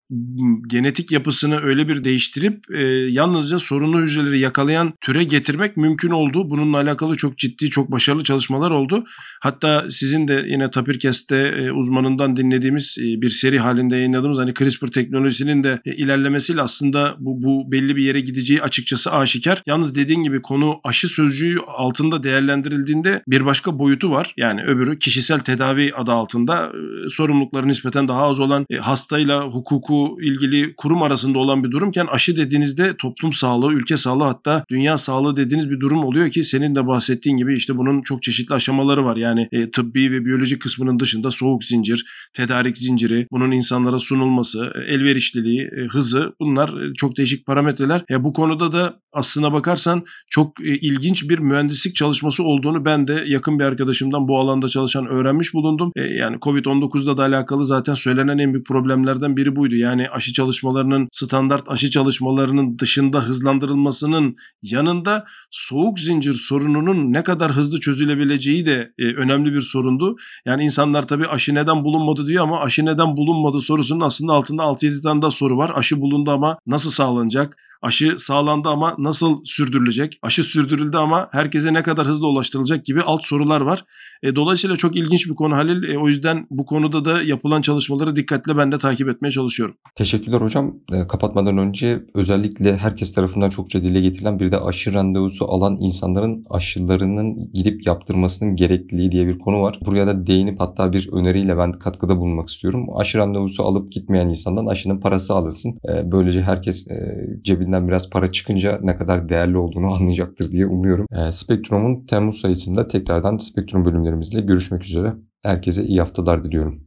genetik 0.68 1.12
yapısını 1.12 1.62
öyle 1.62 1.88
bir 1.88 2.04
değiştirip 2.04 2.64
e, 2.74 2.84
yalnızca 3.10 3.60
sorunlu 3.60 4.02
hücreleri 4.02 4.40
yakalayan 4.40 4.94
türe 5.02 5.24
getirmek 5.24 5.78
mümkün 5.78 6.10
oldu. 6.10 6.50
Bununla 6.50 6.78
alakalı 6.78 7.16
çok 7.16 7.38
ciddi, 7.38 7.70
çok 7.70 7.92
başarılı 7.92 8.24
çalışmalar 8.24 8.72
oldu. 8.72 9.04
Hatta 9.42 9.86
sizin 9.90 10.28
de 10.28 10.37
yine 10.48 10.72
Tapirkest'te 10.72 11.38
e, 11.38 11.72
uzmanından 11.72 12.36
dinlediğimiz 12.36 12.98
e, 13.00 13.22
bir 13.22 13.30
seri 13.30 13.60
halinde 13.60 13.96
yayınladığımız 13.96 14.38
hani 14.38 14.54
CRISPR 14.54 14.88
teknolojisinin 14.88 15.64
de 15.64 15.82
e, 15.86 15.96
ilerlemesiyle 15.96 16.62
aslında 16.62 17.16
bu, 17.20 17.44
bu 17.44 17.72
belli 17.72 17.96
bir 17.96 18.04
yere 18.04 18.20
gideceği 18.20 18.62
açıkçası 18.62 19.12
aşikar. 19.12 19.64
Yalnız 19.66 19.96
dediğin 19.96 20.24
gibi 20.24 20.42
konu 20.42 20.80
aşı 20.84 21.08
sözcüğü 21.08 21.58
altında 21.68 22.24
değerlendirildiğinde 22.24 23.22
bir 23.28 23.46
başka 23.46 23.80
boyutu 23.80 24.12
var. 24.12 24.34
Yani 24.38 24.64
öbürü 24.64 25.00
kişisel 25.00 25.40
tedavi 25.40 25.92
adı 25.96 26.12
altında 26.12 26.72
sorumlulukları 27.10 27.68
nispeten 27.68 28.08
daha 28.08 28.22
az 28.22 28.40
olan 28.40 28.66
hastayla 28.80 29.48
hukuku 29.48 30.18
ilgili 30.22 30.74
kurum 30.78 31.02
arasında 31.02 31.40
olan 31.40 31.64
bir 31.64 31.72
durumken 31.72 32.06
aşı 32.06 32.38
dediğinizde 32.38 32.98
toplum 32.98 33.34
sağlığı, 33.34 33.74
ülke 33.74 33.98
sağlığı 33.98 34.24
hatta 34.24 34.64
dünya 34.70 34.98
sağlığı 34.98 35.36
dediğiniz 35.36 35.70
bir 35.70 35.80
durum 35.80 36.04
oluyor 36.04 36.30
ki 36.30 36.44
senin 36.44 36.76
de 36.76 36.88
bahsettiğin 36.88 37.38
gibi 37.38 37.54
işte 37.54 37.78
bunun 37.78 38.02
çok 38.02 38.24
çeşitli 38.24 38.56
aşamaları 38.56 39.06
var. 39.06 39.16
Yani 39.16 39.48
e, 39.52 39.72
tıbbi 39.72 40.12
ve 40.12 40.26
biyolojik 40.28 40.62
kısmının 40.62 41.00
dışında 41.00 41.32
soğuk 41.32 41.64
zincir, 41.64 42.06
tedarik 42.34 42.78
zinciri, 42.78 43.28
bunun 43.32 43.52
insanlara 43.52 44.00
sunulması, 44.00 44.74
e, 44.76 44.80
elverişliliği, 44.80 45.62
e, 45.62 45.88
hızı 45.90 46.34
bunlar 46.40 46.70
e, 46.70 46.94
çok 46.94 47.18
değişik 47.18 47.46
parametreler. 47.46 48.04
E, 48.10 48.24
bu 48.24 48.34
konuda 48.34 48.72
da 48.72 49.00
aslına 49.14 49.54
bakarsan 49.54 50.06
çok 50.30 50.60
ilginç 50.64 51.30
bir 51.30 51.40
mühendislik 51.40 51.96
çalışması 51.96 52.44
olduğunu 52.44 52.86
ben 52.86 53.08
de 53.08 53.24
yakın 53.28 53.60
bir 53.60 53.64
arkadaşımdan 53.64 54.28
bu 54.28 54.40
alanda 54.40 54.68
çalışan 54.68 55.08
öğrenmiş 55.08 55.54
bulundum. 55.54 55.92
Yani 55.96 56.38
Covid-19'da 56.38 57.18
da 57.18 57.24
alakalı 57.24 57.66
zaten 57.66 57.94
söylenen 57.94 58.38
en 58.38 58.54
büyük 58.54 58.68
problemlerden 58.68 59.38
biri 59.38 59.56
buydu. 59.56 59.76
Yani 59.76 60.10
aşı 60.10 60.34
çalışmalarının 60.34 61.08
standart 61.12 61.70
aşı 61.70 61.90
çalışmalarının 61.90 62.80
dışında 62.80 63.22
hızlandırılmasının 63.22 64.36
yanında 64.62 65.26
soğuk 65.52 66.00
zincir 66.00 66.34
sorununun 66.34 67.14
ne 67.14 67.24
kadar 67.24 67.52
hızlı 67.52 67.80
çözülebileceği 67.80 68.66
de 68.66 68.92
önemli 69.00 69.54
bir 69.54 69.60
sorundu. 69.60 70.16
Yani 70.46 70.64
insanlar 70.64 71.08
tabii 71.08 71.28
aşı 71.28 71.56
neden 71.56 71.84
bulunmadı 71.84 72.28
diyor 72.28 72.44
ama 72.44 72.62
aşı 72.62 72.86
neden 72.86 73.18
bulunmadı 73.18 73.60
sorusunun 73.60 74.06
aslında 74.06 74.34
altında 74.34 74.64
6-7 74.64 75.04
tane 75.04 75.22
daha 75.22 75.32
soru 75.32 75.58
var. 75.58 75.72
Aşı 75.76 76.02
bulundu 76.02 76.32
ama 76.32 76.58
nasıl 76.68 76.90
sağlanacak? 76.90 77.67
Aşı 77.82 78.16
sağlandı 78.18 78.70
ama 78.70 78.96
nasıl 78.98 79.42
sürdürülecek? 79.46 80.20
Aşı 80.22 80.44
sürdürüldü 80.44 80.98
ama 80.98 81.30
herkese 81.32 81.74
ne 81.74 81.84
kadar 81.84 82.08
hızlı 82.08 82.28
ulaştırılacak 82.28 82.86
gibi 82.86 83.02
alt 83.02 83.24
sorular 83.24 83.62
var. 83.62 83.86
E, 84.24 84.36
dolayısıyla 84.36 84.76
çok 84.76 84.96
ilginç 84.96 85.30
bir 85.30 85.36
konu 85.36 85.56
Halil. 85.56 85.84
E, 85.84 85.98
o 85.98 86.08
yüzden 86.08 86.48
bu 86.50 86.66
konuda 86.66 87.06
da 87.06 87.24
yapılan 87.24 87.62
çalışmaları 87.62 88.16
dikkatle 88.16 88.58
ben 88.58 88.72
de 88.72 88.78
takip 88.78 89.10
etmeye 89.10 89.32
çalışıyorum. 89.32 89.76
Teşekkürler 89.96 90.42
hocam. 90.42 90.76
E, 90.94 91.08
kapatmadan 91.08 91.58
önce 91.58 92.04
özellikle 92.14 92.78
herkes 92.78 93.14
tarafından 93.14 93.50
çokça 93.50 93.84
dile 93.84 94.02
getirilen 94.02 94.40
bir 94.40 94.52
de 94.52 94.60
aşı 94.60 94.94
randevusu 94.94 95.46
alan 95.46 95.78
insanların 95.80 96.46
aşılarının 96.50 97.52
gidip 97.54 97.88
yaptırmasının 97.88 98.56
gerekliliği 98.56 99.12
diye 99.12 99.28
bir 99.28 99.40
konu 99.40 99.62
var. 99.62 99.80
Buraya 99.86 100.08
da 100.08 100.28
değinip 100.28 100.60
hatta 100.60 100.94
bir 100.94 101.10
öneriyle 101.12 101.58
ben 101.58 101.72
katkıda 101.72 102.18
bulunmak 102.18 102.50
istiyorum. 102.50 102.88
Aşı 102.98 103.18
randevusu 103.18 103.64
alıp 103.64 103.92
gitmeyen 103.92 104.30
insandan 104.30 104.66
aşının 104.66 105.00
parası 105.00 105.34
alınsın. 105.34 105.80
E, 105.90 106.12
böylece 106.12 106.42
herkes 106.42 106.88
e, 106.88 107.28
cebinden 107.68 107.88
biraz 107.88 108.10
para 108.10 108.32
çıkınca 108.32 108.80
ne 108.84 108.98
kadar 108.98 109.30
değerli 109.30 109.58
olduğunu 109.58 109.88
anlayacaktır 109.96 110.52
diye 110.52 110.68
umuyorum. 110.68 111.06
E, 111.12 111.32
Spektrum'un 111.32 112.06
Temmuz 112.06 112.42
sayısında 112.42 112.88
tekrardan 112.88 113.38
Spektrum 113.38 113.86
bölümlerimizle 113.86 114.42
görüşmek 114.42 114.84
üzere. 114.84 115.14
Herkese 115.44 115.84
iyi 115.84 116.00
haftalar 116.00 116.44
diliyorum. 116.44 116.87